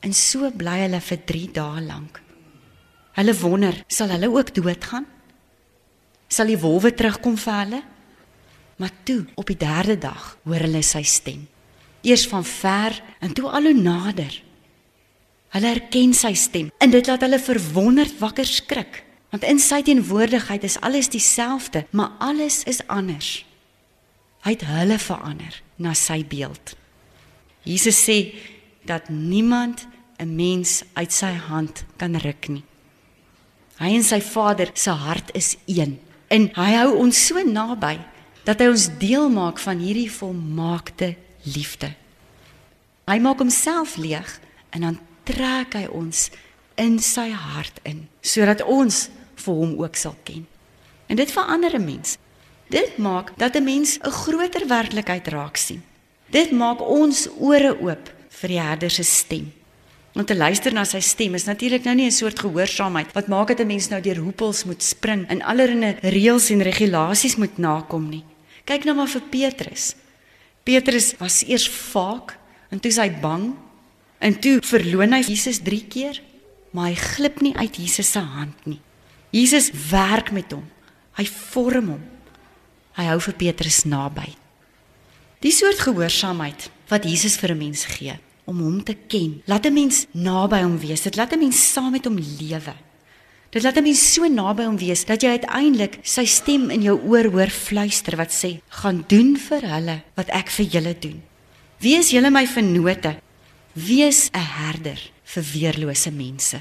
En 0.00 0.14
so 0.16 0.48
bly 0.56 0.78
hulle 0.86 1.00
vir 1.04 1.22
3 1.28 1.46
dae 1.58 1.84
lank. 1.84 2.20
Hulle 3.18 3.34
wonder, 3.42 3.76
sal 3.90 4.12
hulle 4.14 4.30
ook 4.32 4.54
doodgaan? 4.56 5.06
Sal 6.30 6.52
die 6.52 6.60
wolwe 6.60 6.92
terugkom 6.94 7.36
vir 7.40 7.56
hulle? 7.58 7.80
Maar 8.80 8.92
toe, 9.04 9.24
op 9.36 9.50
die 9.50 9.58
derde 9.60 9.98
dag, 10.00 10.36
hoor 10.46 10.62
hulle 10.64 10.80
sy 10.86 11.02
stem. 11.04 11.42
Eers 12.06 12.24
van 12.30 12.46
ver 12.46 12.96
en 13.20 13.34
toe 13.36 13.50
al 13.50 13.68
hoe 13.68 13.76
nader. 13.76 14.38
Hulle 15.52 15.72
herken 15.74 16.14
sy 16.16 16.32
stem 16.38 16.70
en 16.80 16.94
dit 16.94 17.06
laat 17.10 17.26
hulle 17.26 17.42
verwonderd 17.42 18.16
wakker 18.22 18.48
skrik, 18.48 19.02
want 19.34 19.44
in 19.44 19.60
sy 19.60 19.82
teenwoordigheid 19.84 20.64
is 20.64 20.78
alles 20.80 21.10
dieselfde, 21.12 21.84
maar 21.90 22.14
alles 22.22 22.62
is 22.70 22.80
anders. 22.88 23.42
Hy 24.40 24.54
het 24.56 24.64
hulle 24.64 24.98
verander 24.98 25.62
na 25.76 25.94
sy 25.94 26.24
beeld. 26.24 26.74
Jesus 27.62 27.98
sê 28.00 28.34
dat 28.88 29.08
niemand 29.08 29.86
'n 30.18 30.34
mens 30.34 30.82
uit 30.92 31.12
sy 31.12 31.32
hand 31.32 31.84
kan 31.96 32.16
ruk 32.16 32.48
nie. 32.48 32.64
Hy 33.78 33.94
en 33.96 34.02
sy 34.02 34.20
Vader 34.20 34.70
se 34.74 34.90
hart 34.90 35.30
is 35.32 35.56
een 35.66 35.98
en 36.28 36.50
hy 36.54 36.70
hou 36.76 36.96
ons 36.96 37.26
so 37.26 37.42
naby 37.42 37.98
dat 38.44 38.60
hy 38.60 38.66
ons 38.66 38.88
deel 38.98 39.28
maak 39.30 39.58
van 39.58 39.78
hierdie 39.78 40.10
volmaakte 40.10 41.16
liefde. 41.42 41.94
Hy 43.08 43.18
maak 43.18 43.38
homself 43.38 43.96
leeg 43.96 44.40
en 44.70 44.80
dan 44.80 44.98
trek 45.24 45.74
hy 45.74 45.86
ons 45.86 46.28
in 46.80 46.98
sy 46.98 47.30
hart 47.30 47.80
in 47.82 48.08
sodat 48.20 48.62
ons 48.62 49.08
vir 49.40 49.54
hom 49.54 49.76
ook 49.80 49.96
sal 49.96 50.16
ken. 50.24 50.46
En 51.08 51.16
dit 51.16 51.32
verander 51.32 51.74
'n 51.74 51.84
mens. 51.84 52.18
Dit 52.70 52.98
maak 53.02 53.32
dat 53.36 53.56
'n 53.56 53.64
mens 53.64 53.98
'n 53.98 54.10
groter 54.10 54.66
werklikheid 54.66 55.26
raak 55.26 55.56
sien. 55.56 55.82
Dit 56.30 56.50
maak 56.50 56.80
ons 56.80 57.28
ore 57.38 57.80
oop 57.80 58.12
vir 58.28 58.48
die 58.48 58.60
Herder 58.60 58.90
se 58.90 59.02
stem. 59.02 59.52
Om 60.14 60.24
te 60.24 60.36
luister 60.36 60.72
na 60.72 60.84
sy 60.84 61.00
stem 61.00 61.34
is 61.34 61.44
natuurlik 61.44 61.84
nou 61.84 61.94
nie 61.94 62.06
'n 62.06 62.10
soort 62.10 62.38
gehoorsaamheid 62.38 63.12
wat 63.12 63.28
maak 63.28 63.48
dat 63.48 63.60
'n 63.60 63.66
mens 63.66 63.88
nou 63.88 64.00
deur 64.00 64.16
hoepels 64.16 64.64
moet 64.64 64.82
spring 64.82 65.28
en 65.28 65.42
allerlei 65.42 65.96
reëls 66.02 66.50
en 66.50 66.62
regulasies 66.62 67.36
moet 67.36 67.58
nakom 67.58 68.08
nie. 68.08 68.24
Kyk 68.64 68.84
nou 68.84 68.96
maar 68.96 69.08
vir 69.08 69.22
Petrus. 69.30 69.94
Petrus 70.62 71.14
was 71.18 71.42
eers 71.46 71.68
vaak 71.68 72.38
en 72.70 72.80
toe 72.80 72.92
hy 72.92 73.10
bang 73.20 73.54
en 74.18 74.38
toe 74.38 74.60
verloon 74.62 75.12
hy 75.12 75.22
Jesus 75.22 75.58
3 75.58 75.84
keer, 75.88 76.22
maar 76.70 76.86
hy 76.86 76.94
glip 76.94 77.40
nie 77.40 77.56
uit 77.56 77.76
Jesus 77.76 78.10
se 78.10 78.18
hand 78.18 78.66
nie. 78.66 78.80
Jesus 79.30 79.70
werk 79.90 80.30
met 80.32 80.52
hom. 80.52 80.64
Hy 81.16 81.26
vorm 81.26 81.88
hom. 81.88 82.19
Hy 83.00 83.06
hou 83.08 83.20
vir 83.30 83.36
Petrus 83.40 83.86
naby. 83.88 84.26
Die 85.40 85.52
soort 85.56 85.80
gehoorsaamheid 85.80 86.66
wat 86.90 87.06
Jesus 87.08 87.38
vir 87.40 87.52
'n 87.54 87.58
mens 87.58 87.86
gee 87.88 88.18
om 88.44 88.60
hom 88.60 88.84
te 88.84 88.94
ken. 89.08 89.40
Laat 89.46 89.64
'n 89.66 89.72
mens 89.72 90.06
naby 90.12 90.60
hom 90.60 90.78
wees. 90.78 91.00
Dit 91.00 91.16
laat 91.16 91.32
'n 91.32 91.38
mens 91.38 91.72
saam 91.72 91.92
met 91.92 92.04
hom 92.04 92.18
lewe. 92.18 92.74
Dit 93.50 93.62
laat 93.62 93.76
'n 93.76 93.82
mens 93.82 94.12
so 94.12 94.28
naby 94.28 94.64
hom 94.64 94.76
wees 94.76 95.04
dat 95.04 95.22
jy 95.22 95.28
uiteindelik 95.28 95.98
sy 96.02 96.24
stem 96.24 96.70
in 96.70 96.82
jou 96.82 97.00
oor 97.08 97.24
hoor 97.30 97.48
fluister 97.48 98.16
wat 98.16 98.32
sê: 98.32 98.60
"Gaan 98.68 99.04
doen 99.08 99.36
vir 99.36 99.62
hulle 99.62 100.02
wat 100.14 100.28
ek 100.28 100.50
vir 100.50 100.66
julle 100.66 100.98
doen. 100.98 101.22
Wees 101.80 102.10
julle 102.10 102.30
my 102.30 102.46
vennote. 102.46 103.16
Wees 103.72 104.28
'n 104.32 104.38
herder 104.38 105.10
vir 105.24 105.42
weerlose 105.42 106.10
mense." 106.10 106.60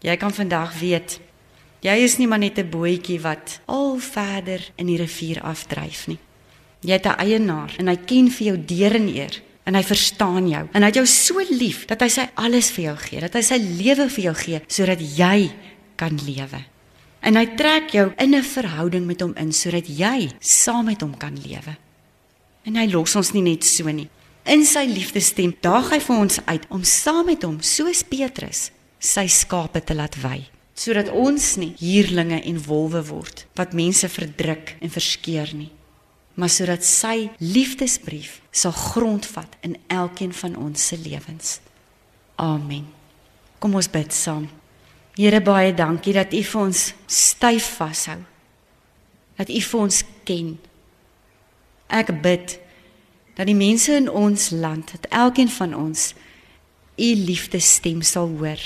Jy 0.00 0.16
kan 0.16 0.32
vandag 0.32 0.78
weet 0.80 1.20
jy 1.84 1.96
is 2.04 2.18
nie 2.18 2.26
maar 2.26 2.38
net 2.38 2.58
'n 2.58 2.70
bootjie 2.70 3.20
wat 3.20 3.60
al 3.66 3.98
verder 3.98 4.60
in 4.76 4.86
die 4.86 4.96
rivier 4.96 5.40
afdryf 5.42 6.06
nie. 6.06 6.18
Jy 6.80 6.92
het 6.92 7.06
'n 7.06 7.20
eienaar 7.20 7.74
en 7.78 7.88
hy 7.88 7.96
ken 7.96 8.30
vir 8.30 8.46
jou 8.46 8.56
deur 8.56 8.94
en 8.94 9.08
eer 9.08 9.42
en 9.64 9.74
hy 9.74 9.82
verstaan 9.82 10.48
jou 10.48 10.68
en 10.72 10.82
hy 10.82 10.86
het 10.86 10.94
jou 10.94 11.06
so 11.06 11.40
lief 11.50 11.86
dat 11.86 12.00
hy 12.00 12.08
sy 12.08 12.28
alles 12.34 12.70
vir 12.70 12.84
jou 12.84 12.96
gee, 12.96 13.20
dat 13.20 13.34
hy 13.34 13.42
sy 13.42 13.56
lewe 13.56 14.08
vir 14.08 14.24
jou 14.24 14.34
gee 14.34 14.60
sodat 14.66 15.00
jy 15.00 15.50
kan 15.96 16.18
lewe. 16.26 16.64
En 17.22 17.36
hy 17.36 17.46
trek 17.56 17.90
jou 17.90 18.12
in 18.18 18.34
'n 18.34 18.42
verhouding 18.42 19.06
met 19.06 19.20
hom 19.20 19.34
in 19.36 19.52
sodat 19.52 19.86
jy 19.86 20.30
saam 20.40 20.84
met 20.84 21.00
hom 21.00 21.16
kan 21.16 21.36
lewe. 21.36 21.76
En 22.64 22.76
hy 22.76 22.86
los 22.86 23.16
ons 23.16 23.32
nie 23.32 23.42
net 23.42 23.64
so 23.64 23.90
nie. 23.90 24.08
In 24.44 24.64
sy 24.64 24.86
liefdesstem 24.86 25.54
daag 25.60 25.90
hy 25.90 26.00
vir 26.00 26.16
ons 26.16 26.40
uit 26.46 26.64
om 26.70 26.84
saam 26.84 27.26
met 27.26 27.42
hom 27.42 27.60
soos 27.60 28.02
Petrus 28.02 28.70
sy 28.98 29.26
skape 29.26 29.84
te 29.84 29.94
laat 29.94 30.16
wy 30.22 30.59
sodat 30.80 31.10
ons 31.12 31.52
nie 31.60 31.74
huurlinge 31.80 32.40
en 32.40 32.62
wolwe 32.64 33.04
word 33.10 33.44
wat 33.58 33.76
mense 33.76 34.08
verdruk 34.08 34.76
en 34.80 34.92
verskeer 34.92 35.52
nie 35.56 35.72
maar 36.40 36.48
sodat 36.48 36.84
sy 36.86 37.28
liefdesbrief 37.38 38.38
sal 38.50 38.72
grondvat 38.72 39.56
in 39.60 39.76
elkeen 39.92 40.32
van 40.32 40.56
ons 40.56 40.86
se 40.86 40.96
lewens. 40.98 41.58
Amen. 42.40 42.86
Kom 43.58 43.74
ons 43.76 43.90
bid 43.92 44.14
saam. 44.16 44.46
Here 45.18 45.42
baie 45.44 45.74
dankie 45.76 46.14
dat 46.16 46.32
U 46.32 46.40
vir 46.40 46.62
ons 46.62 46.84
styf 47.04 47.66
vashou. 47.76 48.16
Dat 49.36 49.52
U 49.52 49.60
vir 49.60 49.80
ons 49.80 50.00
ken. 50.24 50.54
Ek 51.92 52.14
bid 52.22 52.56
dat 53.36 53.48
die 53.48 53.56
mense 53.56 53.92
in 53.96 54.08
ons 54.08 54.50
land, 54.56 54.94
dat 54.94 55.10
elkeen 55.12 55.52
van 55.52 55.76
ons 55.76 56.12
U 56.96 57.10
liefdesstem 57.28 58.00
sal 58.06 58.32
hoor 58.40 58.60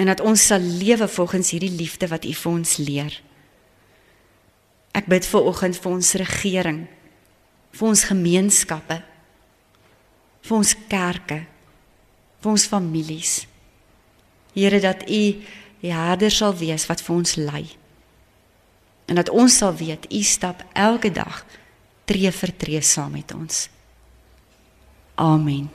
en 0.00 0.08
dat 0.08 0.22
ons 0.24 0.46
sal 0.46 0.64
lewe 0.64 1.08
volgens 1.08 1.50
hierdie 1.52 1.74
liefde 1.76 2.08
wat 2.08 2.24
U 2.24 2.32
vir 2.32 2.52
ons 2.52 2.76
leer. 2.80 3.16
Ek 4.96 5.06
bid 5.12 5.26
vir 5.28 5.48
oggend 5.50 5.76
vir 5.76 5.92
ons 5.92 6.12
regering, 6.22 6.80
vir 7.76 7.88
ons 7.88 8.04
gemeenskappe, 8.08 8.96
vir 10.48 10.56
ons 10.56 10.72
kerke, 10.88 11.42
vir 12.40 12.52
ons 12.54 12.64
families. 12.70 13.34
Here 14.56 14.80
dat 14.80 15.04
U 15.04 15.22
die 15.80 15.92
herder 15.92 16.32
sal 16.32 16.56
wees 16.56 16.88
wat 16.88 17.04
vir 17.04 17.16
ons 17.20 17.36
lei. 17.36 17.66
En 19.04 19.20
dat 19.20 19.28
ons 19.28 19.52
sal 19.52 19.76
weet 19.76 20.08
U 20.08 20.22
stap 20.24 20.64
elke 20.72 21.12
dag 21.12 21.44
tree 22.08 22.32
vir 22.32 22.56
tree 22.56 22.80
saam 22.80 23.12
met 23.18 23.36
ons. 23.36 23.68
Amen. 25.20 25.68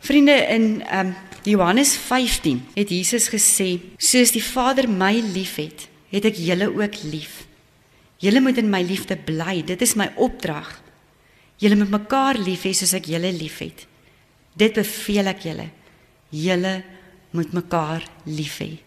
Vriende 0.00 0.38
in 0.54 0.66
um, 0.94 1.12
Johannes 1.44 1.96
15 1.96 2.66
het 2.74 2.88
Jesus 2.88 3.28
gesê: 3.28 3.80
"Soos 3.96 4.32
die 4.32 4.44
Vader 4.44 4.88
my 4.88 5.20
liefhet, 5.20 5.88
het 6.08 6.24
ek 6.24 6.36
julle 6.36 6.68
ook 6.68 7.02
lief." 7.02 7.46
Julle 8.20 8.40
moet 8.40 8.58
in 8.60 8.68
my 8.68 8.82
liefde 8.82 9.16
bly. 9.16 9.62
Dit 9.64 9.80
is 9.80 9.94
my 9.94 10.10
opdrag. 10.16 10.68
Julle 11.56 11.76
moet 11.76 11.90
mekaar 11.90 12.36
lief 12.40 12.66
hê 12.68 12.72
soos 12.76 12.92
ek 12.92 13.08
julle 13.08 13.32
liefhet. 13.32 13.86
Dit 14.56 14.76
beveel 14.76 15.30
ek 15.32 15.44
julle. 15.48 15.68
Julle 16.28 16.74
moet 17.36 17.52
mekaar 17.56 18.04
lief 18.28 18.58
hê. 18.60 18.78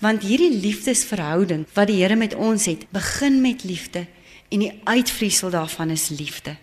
Want 0.00 0.24
hierdie 0.24 0.54
liefdesverhouding 0.62 1.66
wat 1.74 1.90
die 1.90 1.98
Here 2.00 2.16
met 2.16 2.34
ons 2.34 2.68
het, 2.70 2.86
begin 2.94 3.40
met 3.42 3.64
liefde 3.66 4.06
en 4.48 4.62
die 4.62 4.72
uitvloeisel 4.84 5.50
daarvan 5.52 5.90
is 5.90 6.08
liefde. 6.08 6.56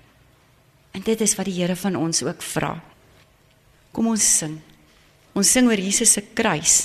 En 0.96 1.04
dit 1.04 1.22
is 1.22 1.36
wat 1.36 1.46
die 1.46 1.58
Here 1.60 1.76
van 1.76 1.98
ons 2.00 2.24
ook 2.24 2.42
vra. 2.42 2.78
Kom 3.92 4.08
ons 4.08 4.38
sing. 4.38 4.58
Ons 5.36 5.50
sing 5.52 5.68
oor 5.68 5.80
Jesus 5.80 6.14
se 6.16 6.24
kruis. 6.34 6.76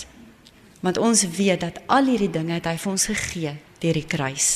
Want 0.82 0.98
ons 0.98 1.22
weet 1.36 1.62
dat 1.62 1.78
al 1.86 2.08
hierdie 2.10 2.32
dinge 2.32 2.56
het 2.56 2.66
hy 2.66 2.74
vir 2.82 2.92
ons 2.92 3.06
gegee 3.12 3.52
deur 3.80 3.98
die 4.00 4.08
kruis. 4.10 4.48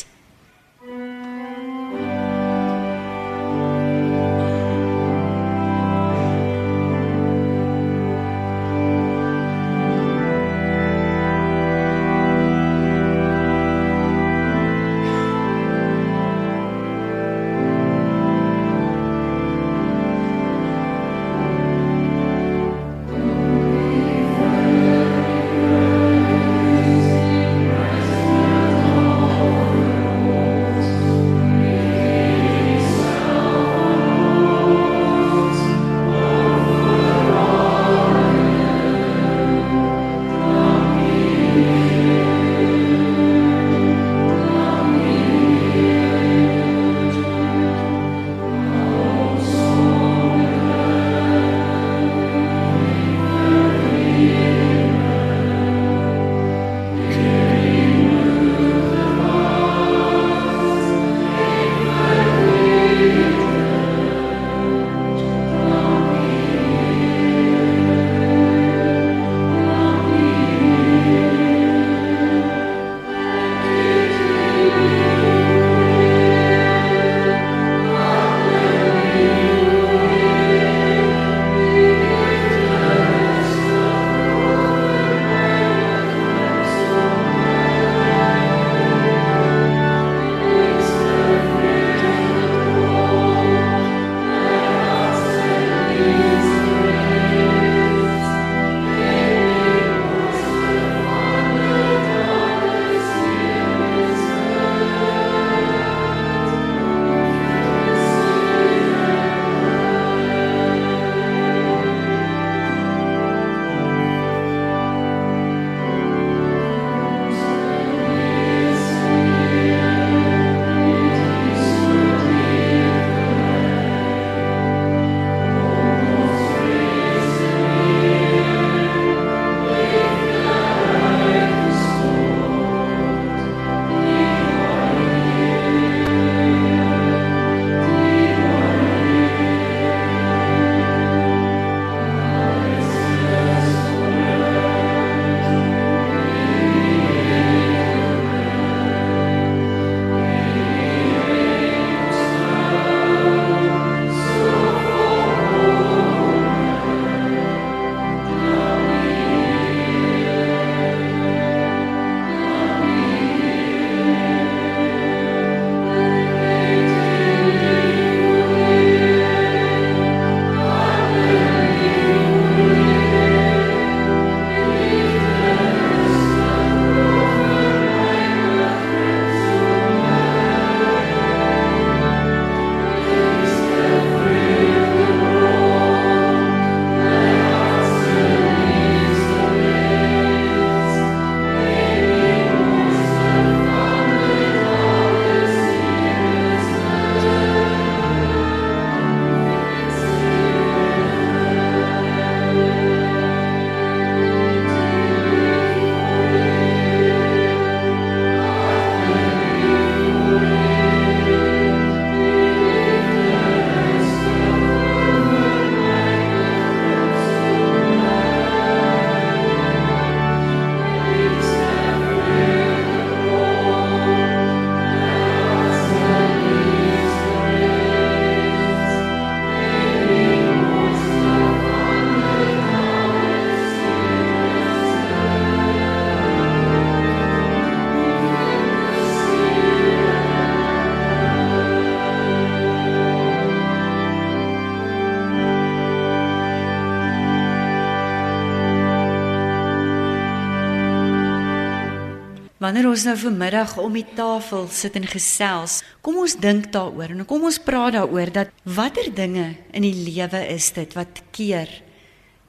Wanneer 252.75 252.91
ons 252.91 253.05
nou 253.07 253.15
vanmiddag 253.15 253.77
om 253.79 253.95
die 253.95 254.09
tafel 254.19 254.65
sit 254.75 254.97
en 254.99 255.05
gesels, 255.07 255.77
kom 256.03 256.17
ons 256.19 256.33
dink 256.43 256.73
daaroor 256.75 257.13
en 257.15 257.23
kom 257.31 257.45
ons 257.47 257.61
praat 257.63 257.95
daaroor 257.95 258.33
dat 258.35 258.51
watter 258.67 259.13
dinge 259.15 259.45
in 259.71 259.87
die 259.87 259.95
lewe 259.95 260.41
is 260.51 260.73
dit 260.75 260.97
wat 260.99 261.21
keer 261.31 261.71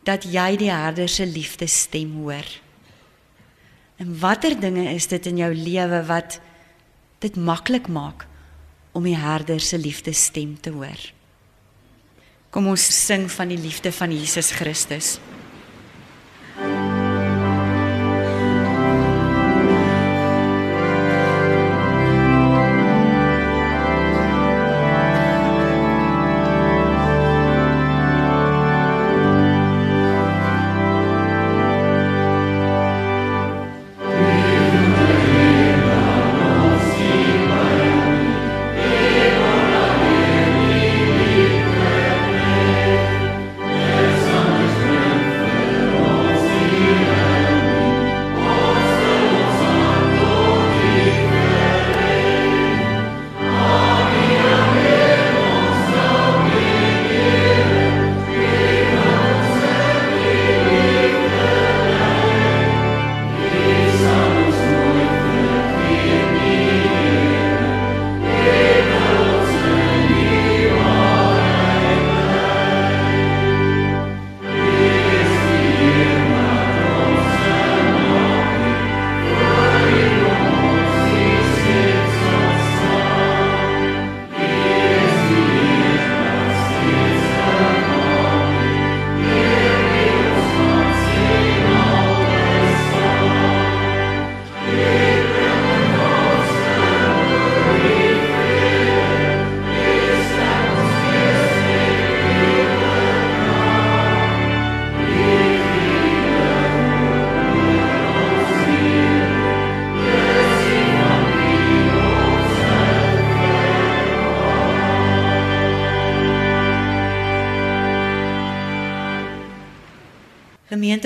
dat 0.09 0.25
jy 0.25 0.47
die 0.57 0.71
Herder 0.73 1.11
se 1.13 1.27
liefde 1.29 1.67
stem 1.69 2.15
hoor? 2.23 2.49
En 4.01 4.17
watter 4.17 4.57
dinge 4.57 4.87
is 4.95 5.05
dit 5.13 5.29
in 5.29 5.43
jou 5.43 5.51
lewe 5.53 6.01
wat 6.09 6.39
dit 7.21 7.37
maklik 7.37 7.85
maak 7.85 8.25
om 8.97 9.05
die 9.05 9.19
Herder 9.21 9.61
se 9.61 9.77
liefde 9.77 10.15
stem 10.17 10.57
te 10.57 10.73
hoor? 10.73 11.05
Kom 12.49 12.73
ons 12.73 12.81
sing 12.81 13.29
van 13.29 13.53
die 13.53 13.61
liefde 13.61 13.93
van 13.93 14.09
Jesus 14.09 14.55
Christus. 14.57 15.19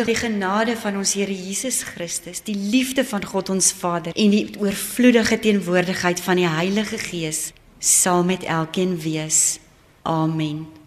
Gemeente, 0.03 0.21
die 0.21 0.39
genade 0.39 0.75
van 0.77 0.97
ons 0.97 1.13
Here 1.13 1.35
Jesus 1.35 1.83
Christus, 1.83 2.43
die 2.43 2.55
liefde 2.55 3.05
van 3.05 3.25
God 3.25 3.49
ons 3.49 3.71
Vader 3.71 4.15
en 4.15 4.33
die 4.33 4.47
oorvloedige 4.59 5.39
teenwoordigheid 5.39 6.19
van 6.19 6.41
die 6.41 6.47
Heilige 6.47 6.97
Gees 6.97 7.49
sal 7.79 8.23
met 8.23 8.43
elkeen 8.43 8.99
wees. 9.01 9.59
Amen. 10.03 10.78